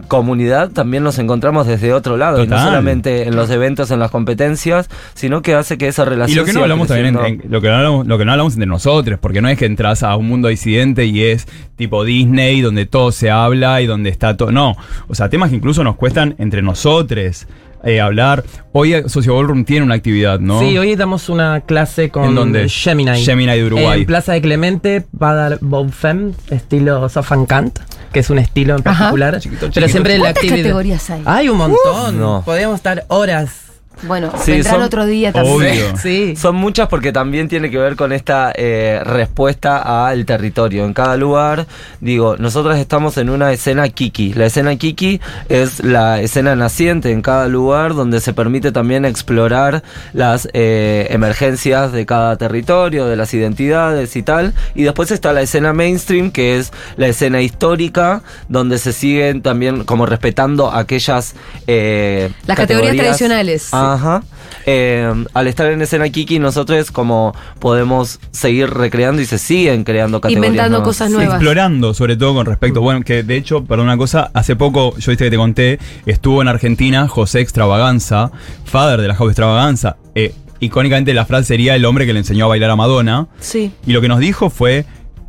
comunidad 0.08 0.70
también 0.70 1.04
nos 1.04 1.20
encontramos 1.20 1.68
desde 1.68 1.94
otro 1.94 2.18
lado. 2.18 2.44
Y 2.44 2.48
no 2.48 2.58
solamente 2.64 3.28
en 3.28 3.36
los 3.36 3.50
eventos, 3.50 3.92
en 3.92 4.00
las 4.00 4.12
competencias, 4.12 4.90
sino 5.14 5.42
que 5.42 5.54
hace 5.56 5.78
que 5.78 5.88
esa 5.88 6.06
relación. 6.06 6.36
Y 6.38 6.40
lo 6.40 6.46
que 6.46 6.54
no 6.54 6.62
hablamos 6.62 6.88
también, 6.88 7.08
en- 7.08 7.14
creciendo. 7.16 7.44
en- 7.46 7.52
lo, 7.52 7.62
que 7.62 7.68
no 7.70 7.76
hablamos, 7.76 8.08
lo 8.08 8.18
que 8.18 8.26
no 8.26 8.32
hablamos 8.32 8.54
entre 8.54 8.68
nosotros, 8.68 9.20
porque 9.22 9.42
no 9.42 9.50
es 9.50 9.58
que 9.58 9.66
entras 9.66 10.04
a 10.04 10.16
un 10.16 10.28
mundo 10.28 10.48
disidente 10.48 11.06
y 11.06 11.24
es 11.24 11.46
tipo 11.76 12.04
Disney, 12.06 12.62
donde 12.62 12.86
todo 12.86 13.12
se 13.12 13.30
habla 13.30 13.82
y 13.82 13.86
donde 13.88 14.10
está 14.10 14.38
todo. 14.38 14.52
No, 14.52 14.77
o 15.08 15.16
sea, 15.16 15.30
temas 15.30 15.50
que 15.50 15.56
incluso 15.56 15.84
nos 15.84 15.96
cuestan 15.96 16.36
entre 16.40 16.62
nosotros 16.62 17.48
eh, 17.84 18.02
hablar. 18.02 18.44
Hoy 18.72 18.96
Socio 19.08 19.36
Ballroom 19.36 19.64
tiene 19.64 19.86
una 19.86 19.96
actividad, 19.96 20.40
¿no? 20.40 20.60
Sí, 20.60 20.78
hoy 20.78 20.96
damos 20.96 21.30
una 21.30 21.62
clase 21.62 22.10
con 22.10 22.26
¿En 22.26 22.36
dónde? 22.36 22.68
Gemini. 22.70 23.24
Gemini 23.24 23.52
de 23.56 23.66
Uruguay. 23.66 24.02
En 24.02 24.06
Plaza 24.08 24.34
de 24.34 24.42
Clemente 24.42 25.06
va 25.22 25.32
a 25.32 25.36
dar 25.36 25.58
Bob 25.62 25.92
Femme, 25.92 26.34
estilo 26.50 27.08
Sofan 27.08 27.46
Kant. 27.46 27.80
que 28.12 28.20
es 28.22 28.30
un 28.32 28.40
estilo 28.40 28.76
en 28.76 28.82
particular. 28.84 29.40
Chiquito, 29.40 29.60
Pero 29.62 29.72
chiquito. 29.74 29.88
siempre 29.90 30.14
la 30.16 30.20
¿Cuántas 30.22 30.44
actividad. 30.44 30.64
categorías 30.64 31.10
hay? 31.12 31.22
Hay 31.26 31.50
un 31.50 31.58
montón. 31.58 32.18
no. 32.20 32.42
Podríamos 32.44 32.78
estar 32.78 33.06
horas. 33.10 33.67
Bueno, 34.04 34.32
Sí, 34.44 34.52
vendrán 34.52 34.76
son- 34.76 34.84
otro 34.84 35.06
día 35.06 35.32
también. 35.32 35.56
Obvio. 35.56 35.98
Sí. 36.02 36.36
Son 36.36 36.56
muchas 36.56 36.88
porque 36.88 37.12
también 37.12 37.48
tiene 37.48 37.70
que 37.72 37.78
ver 37.78 37.96
con 37.96 38.12
esta 38.14 38.52
eh, 38.56 39.02
respuesta 39.04 40.08
al 40.08 40.26
territorio. 40.26 40.86
En 40.86 40.94
cada 40.94 41.18
lugar, 41.18 41.66
digo, 42.02 42.36
nosotros 42.38 42.78
estamos 42.78 43.18
en 43.18 43.30
una 43.30 43.52
escena 43.52 43.88
Kiki. 43.90 44.34
La 44.34 44.46
escena 44.46 44.76
Kiki 44.76 45.20
es 45.50 45.84
la 45.84 46.22
escena 46.22 46.56
naciente 46.56 47.12
en 47.12 47.22
cada 47.22 47.48
lugar 47.48 47.96
donde 47.96 48.20
se 48.20 48.34
permite 48.34 48.72
también 48.72 49.06
explorar 49.06 49.84
las 50.14 50.48
eh, 50.54 51.08
emergencias 51.10 51.92
de 51.92 52.06
cada 52.06 52.36
territorio, 52.38 53.06
de 53.08 53.16
las 53.16 53.34
identidades 53.34 54.16
y 54.16 54.24
tal. 54.24 54.54
Y 54.76 54.84
después 54.84 55.12
está 55.12 55.34
la 55.34 55.42
escena 55.42 55.74
mainstream, 55.74 56.32
que 56.32 56.58
es 56.58 56.72
la 56.98 57.08
escena 57.08 57.42
histórica, 57.42 58.22
donde 58.50 58.78
se 58.78 58.94
siguen 58.94 59.42
también 59.42 59.84
como 59.84 60.06
respetando 60.06 60.72
aquellas... 60.72 61.36
eh, 61.68 62.30
Las 62.46 62.58
categorías 62.58 62.96
tradicionales. 62.96 63.74
Ajá. 63.94 64.24
Eh, 64.66 65.12
al 65.34 65.48
estar 65.48 65.72
en 65.72 65.82
escena 65.82 66.10
Kiki, 66.10 66.40
nosotros 66.40 66.92
como 66.92 67.34
podemos 67.60 68.20
seguir 68.32 68.70
recreando 68.70 69.22
y 69.22 69.26
se 69.26 69.38
siguen 69.38 69.84
creando 69.84 70.20
categorías. 70.20 70.52
Inventando 70.52 70.78
nuevas. 70.80 70.88
cosas 70.88 71.12
nuevas. 71.12 71.36
Explorando, 71.36 71.94
sobre 71.94 72.18
todo 72.18 72.34
con 72.34 72.46
respecto. 72.46 72.82
Bueno, 72.82 73.02
que 73.04 73.24
de 73.24 73.36
hecho, 73.38 73.64
perdón 73.64 73.86
una 73.86 73.98
cosa, 73.98 74.30
hace 74.34 74.56
poco, 74.56 74.96
yo 74.98 75.12
viste 75.12 75.26
que 75.26 75.32
te 75.32 75.38
conté, 75.38 75.80
estuvo 76.06 76.42
en 76.42 76.48
Argentina 76.48 77.08
José 77.08 77.40
Extravaganza, 77.42 78.32
father 78.66 79.02
de 79.02 79.08
la 79.08 79.16
House 79.16 79.30
Extravaganza. 79.30 79.98
Eh, 80.16 80.34
icónicamente 80.60 81.14
la 81.14 81.26
frase 81.26 81.46
sería 81.46 81.76
el 81.76 81.86
hombre 81.86 82.06
que 82.06 82.14
le 82.14 82.20
enseñó 82.20 82.46
a 82.46 82.48
bailar 82.50 82.72
a 82.72 82.76
Madonna. 82.76 83.28
Sí. 83.40 83.72
Y 83.86 83.94
lo 83.94 84.02
que 84.02 84.08
nos 84.08 84.20
dijo 84.20 84.50
fue: 84.50 84.86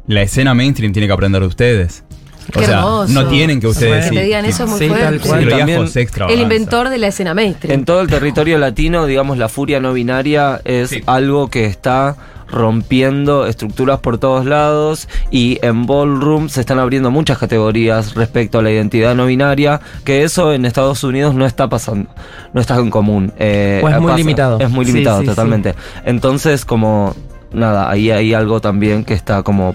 la 0.06 0.22
escena 0.22 0.54
mainstream 0.54 0.92
tiene 0.92 1.06
que 1.06 1.12
aprender 1.12 1.40
de 1.42 1.46
ustedes. 1.48 2.04
Qué 2.52 2.60
o 2.60 2.62
sea, 2.64 2.78
hermoso. 2.78 3.12
no 3.12 3.26
tienen 3.28 3.60
que 3.60 3.66
ustedes. 3.66 4.06
Que 4.10 4.16
te 4.16 4.22
digan 4.24 4.44
eso 4.46 4.64
es 4.64 4.70
muy 4.70 4.78
Sí, 4.78 4.88
tal 4.88 4.96
fuerte. 4.98 5.18
Sí, 5.20 5.28
cual. 5.28 5.40
lo 5.40 5.46
diga 5.46 5.58
También 5.58 5.80
José 5.80 6.00
Extravaganza. 6.00 6.34
El 6.42 6.42
inventor 6.52 6.88
de 6.88 6.98
la 6.98 7.06
escena 7.08 7.34
mainstream. 7.34 7.78
En 7.78 7.84
todo 7.84 8.00
el 8.00 8.08
territorio 8.08 8.58
latino, 8.58 9.06
digamos, 9.06 9.36
la 9.38 9.48
furia 9.48 9.80
no 9.80 9.92
binaria 9.92 10.60
es 10.64 10.90
Sí. 10.90 11.02
algo 11.06 11.48
que 11.48 11.66
está 11.66 12.16
rompiendo 12.50 13.46
estructuras 13.46 14.00
por 14.00 14.16
todos 14.16 14.46
lados 14.46 15.06
y 15.30 15.58
en 15.60 15.84
Ballroom 15.86 16.48
se 16.48 16.60
están 16.60 16.78
abriendo 16.78 17.10
muchas 17.10 17.36
categorías 17.36 18.14
respecto 18.14 18.58
a 18.58 18.62
la 18.62 18.70
identidad 18.70 19.14
no 19.14 19.26
binaria, 19.26 19.80
que 20.04 20.22
eso 20.24 20.54
en 20.54 20.64
Estados 20.64 21.04
Unidos 21.04 21.34
no 21.34 21.44
está 21.44 21.68
pasando, 21.68 22.08
no 22.54 22.60
está 22.62 22.76
en 22.76 22.88
común. 22.88 23.34
Eh, 23.38 23.82
O 23.84 23.88
es 23.90 24.00
muy 24.00 24.14
limitado. 24.16 24.58
Es 24.60 24.70
muy 24.70 24.86
limitado, 24.86 25.18
sí, 25.20 25.24
sí. 25.26 25.28
totalmente. 25.30 25.74
Entonces, 26.06 26.64
como, 26.64 27.14
nada, 27.52 27.90
ahí 27.90 28.10
hay 28.10 28.34
algo 28.34 28.60
también 28.60 29.04
que 29.04 29.14
está 29.14 29.42
como... 29.42 29.74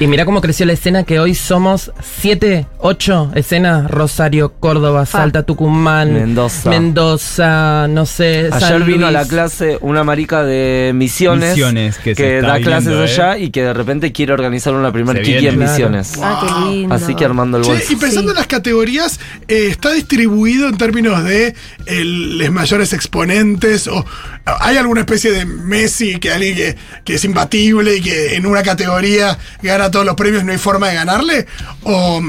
Y 0.00 0.06
mira 0.06 0.24
cómo 0.24 0.40
creció 0.40 0.66
la 0.66 0.72
escena 0.72 1.04
que 1.04 1.18
hoy 1.20 1.34
somos 1.34 1.92
siete, 2.02 2.66
ocho 2.78 3.30
escenas. 3.34 3.90
Rosario, 3.90 4.52
Córdoba. 4.60 5.06
Salta, 5.06 5.42
Tucumán, 5.44 6.12
Mendoza. 6.12 6.70
Mendoza, 6.70 7.86
no 7.88 8.06
sé. 8.06 8.48
Ayer 8.52 8.60
San 8.60 8.86
vino 8.86 9.06
a 9.06 9.10
la 9.10 9.26
clase 9.26 9.78
una 9.80 10.04
marica 10.04 10.42
de 10.44 10.92
Misiones, 10.94 11.50
Misiones, 11.50 11.98
que 11.98 12.40
da 12.42 12.60
clases 12.60 12.92
¿eh? 12.92 13.02
allá 13.02 13.38
y 13.38 13.50
que 13.50 13.62
de 13.62 13.72
repente 13.72 14.12
quiere 14.12 14.32
organizar 14.32 14.74
una 14.74 14.92
primer 14.92 15.16
Se 15.16 15.22
Kiki 15.22 15.38
viene. 15.38 15.48
en 15.48 15.54
Claro. 15.56 15.70
Misiones. 15.72 16.12
Ah, 16.22 16.40
qué 16.66 16.70
lindo. 16.74 16.94
Así 16.94 17.14
que 17.14 17.24
armando 17.24 17.58
el 17.58 17.64
bolso. 17.64 17.92
y 17.92 17.96
pensando 17.96 18.30
Sí. 18.30 18.34
en 18.34 18.36
las 18.36 18.46
categorías, 18.46 19.20
eh, 19.48 19.68
¿está 19.70 19.92
distribuido 19.92 20.68
en 20.68 20.76
términos 20.76 21.22
de 21.24 21.54
los 21.86 22.50
mayores 22.50 22.92
exponentes? 22.92 23.86
¿O 23.88 24.04
hay 24.44 24.76
alguna 24.76 25.00
especie 25.00 25.32
de 25.32 25.44
Messi, 25.46 26.18
que 26.18 26.30
alguien 26.32 26.54
que, 26.56 26.76
que 27.04 27.13
es 27.14 27.24
imbatible 27.24 27.96
y 27.96 28.00
que 28.02 28.36
en 28.36 28.46
una 28.46 28.62
categoría 28.62 29.38
gana 29.62 29.90
todos 29.90 30.04
los 30.06 30.14
premios 30.14 30.42
y 30.42 30.46
no 30.46 30.52
hay 30.52 30.58
forma 30.58 30.88
de 30.88 30.94
ganarle? 30.94 31.46
¿O, 31.82 32.20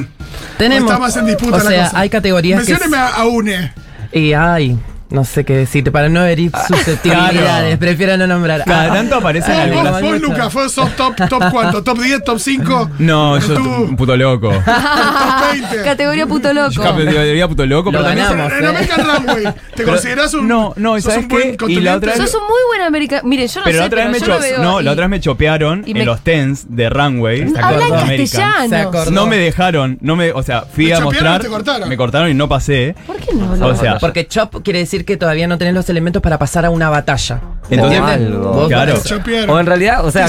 Tenemos- 0.57 0.89
o 0.89 0.93
está 0.93 0.99
más 0.99 1.15
en 1.17 1.25
disputa 1.25 1.57
o 1.57 1.63
la 1.63 1.69
sea, 1.69 1.83
cosa? 1.85 1.99
hay 1.99 2.09
categorías 2.09 2.63
que 2.65 2.71
Mencióneme 2.71 2.97
a, 2.97 3.07
a 3.09 3.25
UNE. 3.25 3.73
Y 4.11 4.33
ay, 4.33 4.77
no 5.15 5.23
sé 5.25 5.43
qué 5.45 5.55
decirte, 5.55 5.91
para 5.91 6.09
no 6.09 6.23
herir 6.25 6.51
susceptibilidades, 6.67 7.41
Claro. 7.41 7.79
prefiero 7.79 8.17
no 8.17 8.27
nombrar. 8.27 8.63
Cada 8.65 8.91
Ah, 8.91 8.93
tanto 8.93 9.15
aparecen 9.15 9.53
ah, 9.53 9.63
algunas- 9.63 9.93
Vos, 9.93 10.01
vos. 10.11 10.21
Lucas, 10.21 10.53
¿fue 10.53 10.69
sos 10.69 10.95
top, 10.95 11.15
top 11.29 11.43
cuánto? 11.51 11.83
¿Top 11.83 11.97
10, 11.99 12.23
top 12.23 12.39
5? 12.39 12.89
No, 12.99 13.39
yo 13.39 13.55
un 13.63 13.95
puto 13.95 14.15
loco. 14.15 14.49
top 14.65 15.51
20. 15.53 15.83
Categoría 15.83 16.27
puto 16.27 16.53
loco. 16.53 16.69
Yo 16.71 16.83
categoría 16.83 17.47
puto 17.47 17.65
loco, 17.65 17.91
Lo 17.91 17.99
pero 17.99 18.09
también- 18.09 18.27
ganamos. 18.29 18.53
En 18.59 18.65
American 18.65 19.05
Runway, 19.05 19.43
¿te 19.45 19.51
Pero- 19.77 19.87
considerás 19.91 20.33
un. 20.33 20.47
no, 20.47 20.73
no, 20.75 20.97
¿y 20.97 21.01
sos 21.01 21.13
sabes 21.13 21.27
qué? 21.27 21.57
Y 21.67 21.79
la 21.79 21.95
otra 21.95 22.11
vez- 22.13 22.21
Sos 22.21 22.35
un 22.35 22.47
muy 22.47 22.61
buen 22.69 22.81
americano. 22.81 23.21
Mire, 23.25 23.47
yo 23.47 23.59
no 23.61 23.65
Pero 23.65 23.75
sé, 23.75 23.79
la 23.79 23.85
otra 23.87 24.01
vez 24.03 24.11
me 24.11 24.19
pero 24.19 24.25
yo 24.27 24.33
lo 24.33 24.39
veo. 24.41 24.63
no, 24.63 24.81
y- 24.81 24.83
la 24.83 24.91
otra 24.91 25.05
vez 25.05 25.09
me 25.11 25.19
chopearon 25.21 25.83
y 25.85 25.91
en 25.91 25.97
me- 25.99 26.05
los 26.05 26.21
tens 26.21 26.65
de 26.75 26.89
Runway. 26.89 27.53
¿te 27.53 27.59
Habla 27.59 27.85
en 27.87 27.93
castellano. 28.27 29.11
No 29.11 29.27
me 29.27 29.37
dejaron, 29.37 29.97
no 30.01 30.15
me, 30.15 30.31
o 30.31 30.43
sea, 30.43 30.61
fui 30.63 30.87
¿Te 30.87 30.93
a 30.93 30.97
chopearon 30.99 31.05
mostrar, 31.13 31.39
o 31.39 31.43
te 31.43 31.49
cortaron? 31.49 31.89
me 31.89 31.97
cortaron 31.97 32.29
y 32.29 32.33
no 32.33 32.49
pasé. 32.49 32.95
¿Por 33.07 33.15
qué 33.17 33.33
no? 33.33 33.65
O 33.67 33.75
sea, 33.75 33.97
Porque 33.99 34.27
chop 34.27 34.55
quiere 34.63 34.79
decir 34.79 35.04
que 35.05 35.17
todavía 35.17 35.47
no 35.47 35.57
tenés 35.57 35.73
los 35.73 35.87
elementos 35.89 36.21
para 36.21 36.37
pasar 36.37 36.65
a 36.65 36.69
una 36.69 36.89
batalla. 36.89 37.41
Entonces- 37.69 37.99
O 37.99 38.05
algo. 38.05 38.53
Vos 38.53 38.67
Claro. 38.67 38.93
vas- 38.93 39.03
Te 39.03 39.09
chopearon. 39.09 39.49
O 39.49 39.59
en 39.59 39.65
realidad, 39.65 40.05
o 40.05 40.11
sea. 40.11 40.27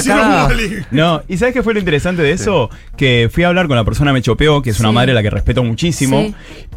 No, 0.91 1.21
¿y 1.27 1.37
sabes 1.37 1.53
qué 1.53 1.63
fue 1.63 1.73
lo 1.73 1.79
interesante 1.79 2.21
de 2.21 2.31
eso? 2.31 2.69
Que 2.95 3.29
fui 3.31 3.43
a 3.43 3.47
hablar 3.49 3.67
con 3.67 3.75
la 3.75 3.83
persona 3.83 4.11
que 4.11 4.15
me 4.15 4.21
chopeó, 4.21 4.61
que 4.61 4.69
es 4.71 4.79
una 4.79 4.89
Sí. 4.89 4.95
madre 4.95 5.11
a 5.11 5.15
la 5.15 5.21
que 5.23 5.29
respeto 5.29 5.63
muchísimo. 5.63 6.21
Sí. 6.21 6.35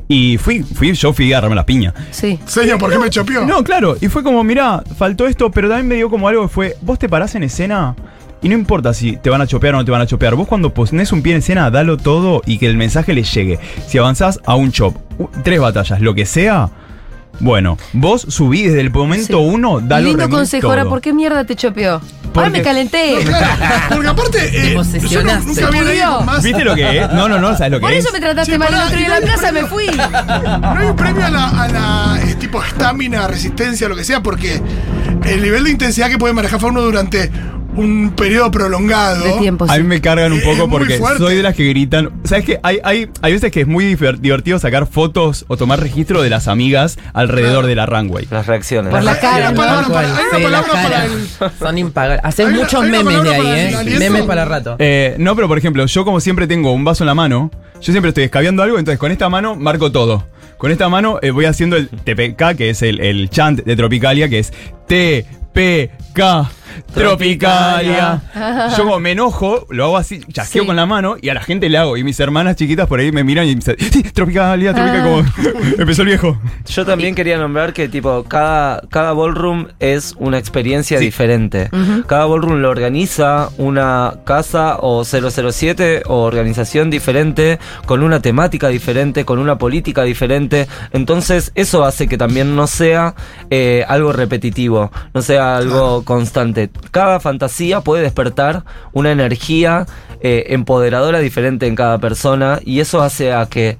Y 0.08 0.38
fui, 0.38 0.62
fui, 0.62 0.92
yo 0.92 1.12
fui 1.12 1.32
a 1.32 1.36
agarrarme 1.36 1.56
la 1.56 1.64
piña. 1.66 1.94
Sí. 2.10 2.38
Señor, 2.46 2.78
¿por 2.78 2.90
qué 2.90 2.98
me 2.98 3.10
chopeó? 3.10 3.44
No, 3.46 3.62
claro, 3.62 3.96
y 4.00 4.08
fue 4.08 4.22
como, 4.22 4.42
mirá, 4.42 4.82
faltó 4.98 5.26
esto, 5.26 5.50
pero 5.50 5.68
también 5.68 5.86
me 5.88 5.94
dio 5.94 6.10
como 6.10 6.26
algo 6.28 6.42
que 6.42 6.48
fue, 6.48 6.76
vos 6.82 6.98
te 6.98 7.08
parás 7.08 7.34
en 7.36 7.44
escena 7.44 7.94
y 8.42 8.48
no 8.48 8.54
importa 8.54 8.92
si 8.92 9.16
te 9.18 9.30
van 9.30 9.40
a 9.40 9.46
chopear 9.46 9.74
o 9.74 9.78
no 9.78 9.84
te 9.84 9.90
van 9.92 10.00
a 10.00 10.06
chopear, 10.06 10.34
vos 10.34 10.48
cuando 10.48 10.74
pones 10.74 11.12
un 11.12 11.22
pie 11.22 11.34
en 11.34 11.38
escena, 11.38 11.70
dalo 11.70 11.96
todo 11.96 12.42
y 12.44 12.58
que 12.58 12.66
el 12.66 12.76
mensaje 12.76 13.12
le 13.14 13.22
llegue. 13.22 13.60
Si 13.86 13.98
avanzás 13.98 14.40
a 14.44 14.56
un 14.56 14.72
chop, 14.72 14.96
tres 15.44 15.60
batallas, 15.60 16.00
lo 16.00 16.12
que 16.14 16.26
sea, 16.26 16.70
bueno, 17.40 17.76
vos 17.92 18.26
subí 18.28 18.62
desde 18.62 18.80
el 18.80 18.90
momento 18.90 19.26
Sí. 19.38 19.44
uno, 19.44 19.80
dalo 19.80 20.08
Lindo 20.08 20.28
consejo. 20.28 20.68
Ahora. 20.68 20.84
¿por 20.84 21.00
qué 21.00 21.12
mierda 21.12 21.44
te 21.44 21.56
chopeó? 21.56 21.94
Ahora 21.94 22.44
Porque- 22.44 22.50
me 22.50 22.62
calenté. 22.62 23.18
Claro, 23.24 23.46
porque 23.90 24.08
aparte, 24.08 24.38
eh, 24.46 24.50
Te 24.50 24.62
yo 24.62 24.68
no- 24.70 24.78
posesionaste. 24.78 25.46
nunca 25.48 25.70
vi 25.70 25.78
a 25.78 25.82
nadie 25.82 26.04
con 26.04 26.26
más. 26.26 26.42
¿Viste 26.44 26.64
lo 26.64 26.74
que 26.76 26.98
es? 27.00 27.12
No, 27.12 27.28
no, 27.28 27.40
no, 27.40 27.56
¿sabes 27.56 27.72
lo 27.72 27.78
que 27.78 27.82
Por 27.82 27.92
es? 27.92 28.04
eso 28.04 28.12
me 28.12 28.20
trataste 28.20 28.52
Che, 28.52 28.58
mal 28.58 28.72
el 28.72 28.80
otro 28.80 28.96
día 28.96 29.06
en 29.06 29.12
no 29.12 29.20
la 29.20 29.26
plaza, 29.26 29.52
me 29.52 29.64
fui. 29.64 29.86
No 29.88 30.70
hay 30.78 30.86
un 30.86 30.96
premio 30.96 31.26
a 31.26 31.30
la, 31.30 31.48
a 31.48 31.68
la, 31.68 32.20
eh, 32.22 32.34
tipo 32.36 32.62
estamina, 32.62 33.26
resistencia, 33.26 33.88
lo 33.88 33.96
que 33.96 34.04
sea, 34.04 34.22
porque 34.22 34.62
el 35.24 35.42
nivel 35.42 35.64
de 35.64 35.70
intensidad 35.70 36.08
que 36.08 36.18
puede 36.18 36.32
manejar 36.32 36.64
uno 36.64 36.82
durante 36.82 37.30
un 37.76 38.12
periodo 38.16 38.50
prolongado. 38.50 39.24
De 39.24 39.32
tiempo, 39.38 39.64
A 39.68 39.74
sí. 39.76 39.82
mí 39.82 39.86
me 39.88 40.00
cargan 40.00 40.32
un 40.32 40.40
poco 40.40 40.68
porque 40.68 40.98
soy 41.18 41.36
de 41.36 41.42
las 41.42 41.54
que 41.54 41.64
gritan. 41.68 42.10
¿Sabes 42.24 42.44
qué? 42.44 42.60
Hay, 42.62 42.78
hay, 42.84 43.08
hay 43.22 43.32
veces 43.32 43.50
que 43.52 43.60
es 43.62 43.66
muy 43.66 43.84
diver- 43.94 44.18
divertido 44.18 44.58
sacar 44.58 44.86
fotos 44.86 45.44
o 45.48 45.56
tomar 45.56 45.80
registro 45.80 46.22
de 46.22 46.30
las 46.30 46.48
amigas 46.48 46.98
alrededor 47.12 47.66
de 47.66 47.74
la 47.74 47.86
runway. 47.86 48.26
Las 48.30 48.46
reacciones. 48.46 48.90
Por 48.90 49.02
la 49.02 49.18
cara, 49.18 49.52
palabra 49.54 49.82
Tal 49.84 49.92
para, 49.92 50.08
cual, 50.08 50.18
hay 50.18 50.42
una 50.42 50.48
sí, 50.48 50.52
la 50.52 50.62
para 50.62 50.82
cara. 50.82 51.04
el. 51.04 51.58
Son 51.58 51.78
impagables. 51.78 52.38
Una- 52.40 52.50
muchos 52.50 52.80
una 52.80 52.90
memes 53.02 53.22
de 53.22 53.34
ahí, 53.34 53.42
para 53.42 53.58
¿eh? 53.58 53.62
el 53.62 53.68
final, 53.76 53.88
¿y 53.88 53.98
Memes 53.98 54.22
para 54.22 54.44
rato. 54.44 54.76
Eh, 54.78 55.14
no, 55.18 55.34
pero 55.36 55.48
por 55.48 55.58
ejemplo, 55.58 55.86
yo 55.86 56.04
como 56.04 56.20
siempre 56.20 56.46
tengo 56.46 56.72
un 56.72 56.84
vaso 56.84 57.04
en 57.04 57.06
la 57.08 57.14
mano, 57.14 57.50
yo 57.80 57.92
siempre 57.92 58.08
estoy 58.10 58.24
escabeando 58.24 58.62
algo, 58.62 58.78
entonces 58.78 58.98
con 58.98 59.12
esta 59.12 59.28
mano 59.28 59.56
marco 59.56 59.92
todo. 59.92 60.26
Con 60.58 60.70
esta 60.70 60.88
mano 60.90 61.18
eh, 61.22 61.30
voy 61.30 61.46
haciendo 61.46 61.76
el 61.76 61.88
TPK, 61.88 62.54
que 62.56 62.70
es 62.70 62.82
el, 62.82 63.00
el 63.00 63.30
chant 63.30 63.60
de 63.64 63.76
Tropicalia, 63.76 64.28
que 64.28 64.40
es 64.40 64.52
TPK. 64.86 66.50
Tropicalia. 66.94 68.20
Yo 68.76 68.84
como 68.84 69.00
me 69.00 69.12
enojo, 69.12 69.66
lo 69.70 69.84
hago 69.84 69.96
así, 69.96 70.20
chasqueo 70.32 70.62
Sí. 70.62 70.66
con 70.66 70.76
la 70.76 70.86
mano 70.86 71.16
y 71.20 71.28
a 71.28 71.34
la 71.34 71.40
gente 71.42 71.68
le 71.68 71.78
hago. 71.78 71.96
Y 71.96 72.04
mis 72.04 72.18
hermanas 72.20 72.56
chiquitas 72.56 72.86
por 72.86 73.00
ahí 73.00 73.12
me 73.12 73.24
miran 73.24 73.46
y 73.46 73.50
me 73.50 73.54
dicen, 73.56 73.76
sí, 73.78 74.02
Tropicalia, 74.02 74.72
Tropicalia, 74.74 75.02
Ah. 75.02 75.04
como 75.04 75.58
empezó 75.78 76.02
el 76.02 76.08
viejo. 76.08 76.38
Yo 76.66 76.84
también 76.84 77.14
quería 77.14 77.38
nombrar 77.38 77.72
que 77.72 77.88
tipo 77.88 78.24
cada, 78.24 78.82
cada 78.90 79.12
ballroom 79.12 79.68
es 79.78 80.14
una 80.18 80.38
experiencia 80.38 80.98
Sí. 80.98 81.04
diferente. 81.04 81.68
Cada 82.06 82.26
ballroom 82.26 82.60
lo 82.60 82.70
organiza 82.70 83.48
una 83.58 84.14
casa 84.24 84.76
o 84.80 85.04
007 85.04 86.02
o 86.06 86.22
organización 86.22 86.90
diferente, 86.90 87.58
con 87.86 88.02
una 88.02 88.20
temática 88.20 88.68
diferente, 88.68 89.24
con 89.24 89.38
una 89.38 89.58
política 89.58 90.02
diferente. 90.02 90.66
Entonces 90.92 91.52
eso 91.54 91.84
hace 91.84 92.08
que 92.08 92.18
también 92.18 92.54
no 92.56 92.66
sea 92.66 93.14
eh, 93.50 93.84
algo 93.88 94.12
repetitivo, 94.12 94.90
no 95.14 95.22
sea 95.22 95.56
algo 95.56 96.04
constante. 96.04 96.59
Cada 96.90 97.20
fantasía 97.20 97.80
puede 97.80 98.02
despertar 98.02 98.64
una 98.92 99.10
energía 99.12 99.86
eh, 100.20 100.44
empoderadora 100.48 101.18
diferente 101.20 101.66
en 101.66 101.74
cada 101.74 101.98
persona 101.98 102.60
y 102.64 102.80
eso 102.80 103.00
hace 103.00 103.32
a 103.32 103.46
que 103.46 103.78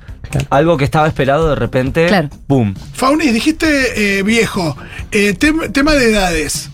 algo 0.49 0.77
que 0.77 0.85
estaba 0.85 1.07
esperado 1.09 1.49
de 1.51 1.57
repente, 1.57 2.07
Claro. 2.07 2.29
¡boom! 2.49 2.75
Faunis, 2.95 3.35
dijiste 3.35 4.19
eh, 4.19 4.23
viejo. 4.23 4.77
Eh, 5.11 5.35
tem- 5.38 5.71
tema 5.73 5.93
de 5.95 6.11
edades. 6.12 6.71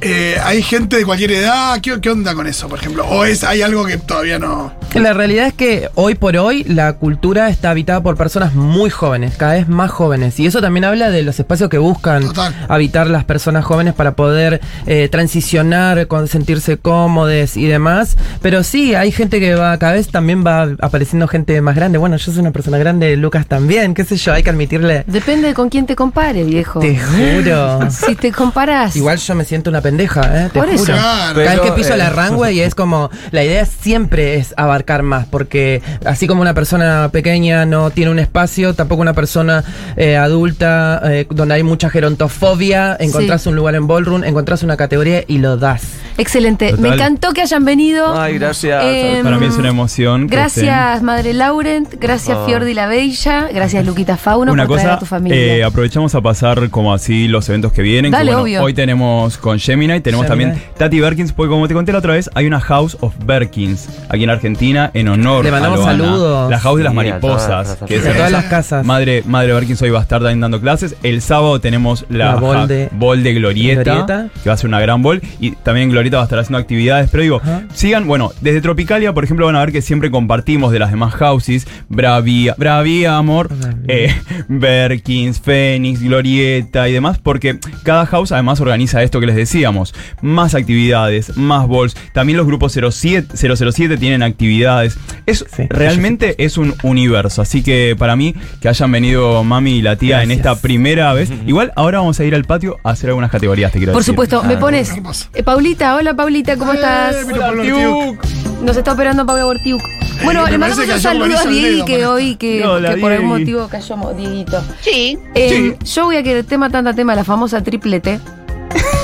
Eh, 0.00 0.36
¿hay 0.42 0.62
gente 0.62 0.96
de 0.96 1.04
cualquier 1.04 1.32
edad? 1.32 1.80
¿Qué, 1.80 2.00
qué 2.00 2.10
onda 2.10 2.34
con 2.34 2.46
eso, 2.46 2.68
por 2.68 2.78
ejemplo? 2.78 3.06
¿O 3.06 3.24
es, 3.24 3.44
hay 3.44 3.62
algo 3.62 3.84
que 3.86 3.98
todavía 3.98 4.38
no...? 4.38 4.72
La 4.94 5.12
realidad 5.12 5.46
es 5.46 5.54
que 5.54 5.88
hoy 5.94 6.16
por 6.16 6.36
hoy 6.36 6.64
la 6.64 6.94
cultura 6.94 7.48
está 7.48 7.70
habitada 7.70 8.02
por 8.02 8.16
personas 8.16 8.54
muy 8.54 8.90
jóvenes, 8.90 9.36
cada 9.36 9.52
vez 9.54 9.68
más 9.68 9.88
jóvenes. 9.88 10.40
Y 10.40 10.46
eso 10.46 10.60
también 10.60 10.84
habla 10.84 11.10
de 11.10 11.22
los 11.22 11.38
espacios 11.38 11.70
que 11.70 11.78
buscan 11.78 12.24
Total. 12.24 12.66
habitar 12.68 13.06
las 13.06 13.22
personas 13.24 13.64
jóvenes 13.64 13.94
para 13.94 14.16
poder 14.16 14.60
eh, 14.86 15.08
transicionar, 15.08 16.08
con 16.08 16.26
sentirse 16.26 16.76
cómodos 16.76 17.56
y 17.56 17.66
demás. 17.66 18.16
Pero 18.42 18.64
sí, 18.64 18.96
hay 18.96 19.12
gente 19.12 19.38
que 19.38 19.54
va, 19.54 19.78
cada 19.78 19.92
vez 19.92 20.08
también 20.08 20.44
va 20.44 20.70
apareciendo 20.80 21.28
gente 21.28 21.60
más 21.60 21.76
grande. 21.76 21.98
Bueno, 21.98 22.16
yo 22.16 22.32
soy 22.32 22.40
una 22.40 22.50
persona 22.50 22.76
grande, 22.76 23.16
Lucas 23.16 23.46
también, 23.46 23.94
qué 23.94 24.04
sé 24.04 24.16
yo, 24.16 24.32
hay 24.32 24.42
que 24.42 24.50
admitirle. 24.50 25.04
Depende 25.06 25.48
de 25.48 25.54
con 25.54 25.68
quién 25.68 25.86
te 25.86 25.94
compares, 25.94 26.44
viejo. 26.46 26.80
Te 26.80 26.98
juro. 26.98 27.88
Si 27.90 28.16
te 28.16 28.32
comparas. 28.32 28.96
Igual 28.96 29.18
yo 29.18 29.34
me 29.36 29.44
siento 29.44 29.70
una 29.70 29.80
pendeja, 29.90 30.44
¿eh? 30.44 30.50
Te 30.52 30.58
Por 30.60 30.68
eso. 30.68 30.84
juro. 30.84 30.94
Claro. 30.94 31.34
Cada 31.34 31.34
vez 31.34 31.54
que 31.54 31.60
Pero, 31.62 31.74
piso 31.74 31.94
eh, 31.94 31.96
la 31.96 32.10
runway 32.10 32.60
es 32.60 32.74
como, 32.74 33.10
la 33.32 33.42
idea 33.44 33.66
siempre 33.66 34.36
es 34.36 34.54
abarcar 34.56 35.02
más, 35.02 35.26
porque 35.26 35.82
así 36.04 36.26
como 36.28 36.42
una 36.42 36.54
persona 36.54 37.08
pequeña 37.12 37.66
no 37.66 37.90
tiene 37.90 38.10
un 38.12 38.18
espacio, 38.20 38.74
tampoco 38.74 39.02
una 39.02 39.14
persona 39.14 39.64
eh, 39.96 40.16
adulta 40.16 41.00
eh, 41.04 41.26
donde 41.28 41.54
hay 41.54 41.62
mucha 41.62 41.90
gerontofobia, 41.90 42.96
encontrás 43.00 43.42
Sí. 43.42 43.48
un 43.48 43.56
lugar 43.56 43.74
en 43.74 43.86
ballroom, 43.86 44.22
encontrás 44.24 44.62
una 44.62 44.76
categoría 44.76 45.24
y 45.26 45.38
lo 45.38 45.56
das. 45.56 45.82
Excelente. 46.20 46.70
Total. 46.70 46.80
Me 46.82 46.88
encantó 46.94 47.32
que 47.32 47.40
hayan 47.42 47.64
venido. 47.64 48.18
Ay, 48.20 48.38
gracias. 48.38 48.82
Em, 48.84 49.22
Para 49.24 49.38
mí 49.38 49.46
es 49.46 49.56
una 49.56 49.68
emoción. 49.70 50.26
Gracias, 50.26 51.02
Madre 51.02 51.32
Laurent. 51.32 51.88
Gracias. 51.98 52.36
Fiordi 52.46 52.74
la 52.74 52.86
Bella. 52.86 53.48
Gracias, 53.52 53.84
Luquita 53.86 54.16
Fauno, 54.16 54.52
Una 54.52 54.66
por 54.66 54.76
traer 54.76 54.88
cosa, 54.88 54.96
a 54.96 54.98
tu 55.00 55.06
familia. 55.06 55.38
eh, 55.38 55.64
aprovechamos 55.64 56.14
a 56.14 56.20
pasar 56.20 56.68
como 56.70 56.92
así 56.92 57.26
los 57.28 57.48
eventos 57.48 57.72
que 57.72 57.82
vienen. 57.82 58.10
que, 58.12 58.18
Dale, 58.18 58.32
bueno, 58.32 58.42
obvio. 58.42 58.62
Hoy 58.62 58.74
tenemos 58.74 59.38
con 59.38 59.58
Gemini, 59.58 60.00
tenemos 60.00 60.26
Gemini. 60.26 60.50
también 60.50 60.68
Tati 60.76 61.00
Berkins, 61.00 61.32
porque 61.32 61.50
como 61.50 61.66
te 61.68 61.74
conté 61.74 61.92
la 61.92 61.98
otra 61.98 62.12
vez, 62.14 62.28
hay 62.34 62.46
una 62.46 62.60
House 62.60 62.96
of 63.00 63.14
Berkins 63.24 63.88
aquí 64.08 64.24
en 64.24 64.30
Argentina 64.30 64.90
en 64.94 65.08
honor 65.08 65.44
Le 65.44 65.50
mandamos 65.50 65.80
a 65.86 65.92
Loana. 65.94 66.04
saludos. 66.04 66.50
La 66.50 66.58
House 66.60 66.78
de 66.78 66.84
las 66.84 66.92
todas 66.92 67.06
mariposas. 67.10 67.48
las 67.80 67.88
que 67.88 67.94
es 67.96 68.00
todas 68.02 68.16
hermosa. 68.16 68.30
las 68.30 68.44
casas. 68.46 68.84
Madre, 68.86 69.22
Madre 69.26 69.52
Berkins 69.54 69.80
hoy 69.82 69.90
va 69.90 70.00
a 70.00 70.02
estar 70.02 70.20
también 70.20 70.40
dando 70.40 70.60
clases. 70.60 70.96
El 71.02 71.22
sábado 71.22 71.60
tenemos 71.60 72.04
la, 72.08 72.26
La 72.26 72.34
bol 72.36 72.68
de- 72.68 72.88
bol 72.92 73.22
de 73.22 73.34
Glorieta, 73.34 73.82
Glorieta. 73.82 74.28
que 74.42 74.48
va 74.50 74.54
a 74.54 74.56
ser 74.58 74.68
una 74.68 74.80
gran 74.80 75.02
bol. 75.02 75.22
Y 75.40 75.52
también 75.52 75.88
Glorieta 75.90 76.09
va 76.16 76.22
a 76.22 76.26
estar 76.26 76.38
haciendo 76.38 76.58
actividades. 76.58 77.08
Pero 77.10 77.22
digo, 77.22 77.36
Ajá. 77.42 77.64
sigan, 77.74 78.06
bueno, 78.06 78.32
desde 78.40 78.60
Tropicalia, 78.60 79.12
por 79.12 79.24
ejemplo, 79.24 79.46
van 79.46 79.56
a 79.56 79.60
ver 79.60 79.72
que 79.72 79.82
siempre 79.82 80.10
compartimos 80.10 80.72
de 80.72 80.78
las 80.78 80.90
demás 80.90 81.14
houses. 81.14 81.66
Bravía, 81.88 82.54
Bravía, 82.58 83.16
amor. 83.16 83.48
Bravía. 83.48 83.84
eh, 83.88 84.14
Berkins, 84.48 85.40
Fénix, 85.40 86.02
Glorieta 86.02 86.88
y 86.88 86.92
demás, 86.92 87.18
porque 87.18 87.58
cada 87.82 88.06
house 88.06 88.32
además 88.32 88.60
organiza 88.60 89.02
esto 89.02 89.20
que 89.20 89.26
les 89.26 89.36
decíamos, 89.36 89.94
más 90.22 90.54
actividades, 90.54 91.36
más 91.36 91.66
balls, 91.68 91.96
también 92.12 92.36
los 92.36 92.46
grupos 92.46 92.72
07, 92.90 93.36
007 93.36 93.96
tienen 93.96 94.22
actividades, 94.22 94.98
es 95.26 95.44
Sí, 95.54 95.64
realmente 95.70 96.34
es 96.44 96.58
un 96.58 96.74
universo, 96.82 97.42
así 97.42 97.62
que 97.62 97.96
para 97.98 98.14
mí 98.16 98.34
que 98.60 98.68
hayan 98.68 98.92
venido 98.92 99.42
mami 99.44 99.76
y 99.78 99.82
la 99.82 99.96
tía 99.96 100.22
en 100.22 100.30
esta 100.30 100.54
primera 100.56 101.12
vez, 101.14 101.30
igual 101.46 101.72
ahora 101.76 101.98
vamos 101.98 102.20
a 102.20 102.24
ir 102.24 102.34
al 102.34 102.44
patio 102.44 102.76
a 102.84 102.90
hacer 102.90 103.08
algunas 103.10 103.30
categorías, 103.30 103.72
te 103.72 103.78
quiero 103.78 103.92
Por 103.92 104.02
decir. 104.02 104.12
supuesto, 104.12 104.42
me 104.44 104.56
pones. 104.56 104.90
hermoso. 104.90 105.28
Eh, 105.34 105.42
Paulita, 105.42 105.94
hola 106.00 106.14
Paulita, 106.14 106.56
¿cómo 106.56 106.72
estás? 106.72 107.14
Eh, 107.14 107.34
Pablo 107.38 107.60
Ortiuk. 107.62 108.24
Nos 108.62 108.76
está 108.76 108.92
operando 108.92 109.24
Paula 109.26 109.44
Bortiuk. 109.44 109.80
Bueno, 110.24 110.46
le 110.46 110.58
mandamos 110.58 110.86
un 110.86 111.00
saludo 111.00 111.38
a 111.38 111.44
Diego 111.44 111.84
que 111.86 112.06
hoy, 112.06 112.36
que, 112.36 112.66
Hola, 112.66 112.94
que 112.94 113.00
por 113.00 113.12
algún 113.12 113.28
motivo 113.30 113.68
cayó 113.68 113.96
mo- 113.96 114.12
Dieguito. 114.12 114.62
Sí. 114.80 115.18
Eh, 115.34 115.76
Yo 115.84 116.04
voy 116.04 116.16
a 116.16 116.22
que 116.22 116.42
tema 116.42 116.68
tanta 116.68 116.92
tema, 116.92 117.14
la 117.14 117.24
famosa 117.24 117.62
triple 117.62 118.00
T. 118.00 118.18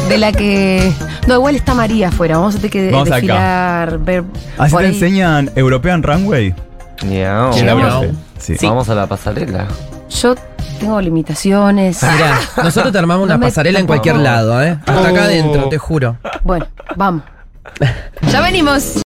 De 0.08 0.18
la 0.18 0.32
que. 0.32 0.92
No, 1.26 1.34
igual 1.34 1.56
está 1.56 1.74
María 1.74 2.08
afuera. 2.08 2.36
Vamos 2.38 2.54
a 2.54 2.58
tener 2.58 2.70
que 2.70 2.90
Vamos 2.90 3.08
acá. 3.08 3.14
desfilar, 3.16 3.98
ver. 3.98 4.24
Así 4.58 4.70
por 4.72 4.82
te 4.82 4.86
ahí. 4.88 4.94
enseñan 4.94 5.50
European 5.56 6.02
Runway. 6.02 6.54
Miau. 7.06 7.50
Que 7.52 7.62
la 7.64 7.74
Llegamos. 7.74 8.00
viste. 8.36 8.56
Sí. 8.58 8.66
Vamos 8.66 8.88
a 8.88 8.94
la 8.94 9.06
pasarela. 9.06 9.66
Yo 10.10 10.34
tengo 10.78 11.00
limitaciones. 11.00 12.02
Mirá, 12.02 12.38
nosotros 12.62 12.92
te 12.92 12.98
armamos 12.98 13.28
No 13.28 13.34
una 13.34 13.40
pasarela 13.46 13.78
en 13.78 13.86
cualquier 13.86 14.16
lado, 14.16 14.62
¿eh? 14.62 14.78
Hasta 14.86 15.08
acá 15.08 15.24
adentro, 15.24 15.68
te 15.68 15.78
juro. 15.78 16.16
Bueno, 16.42 16.66
vamos. 16.96 17.22
Ya 18.30 18.40
venimos. 18.40 18.94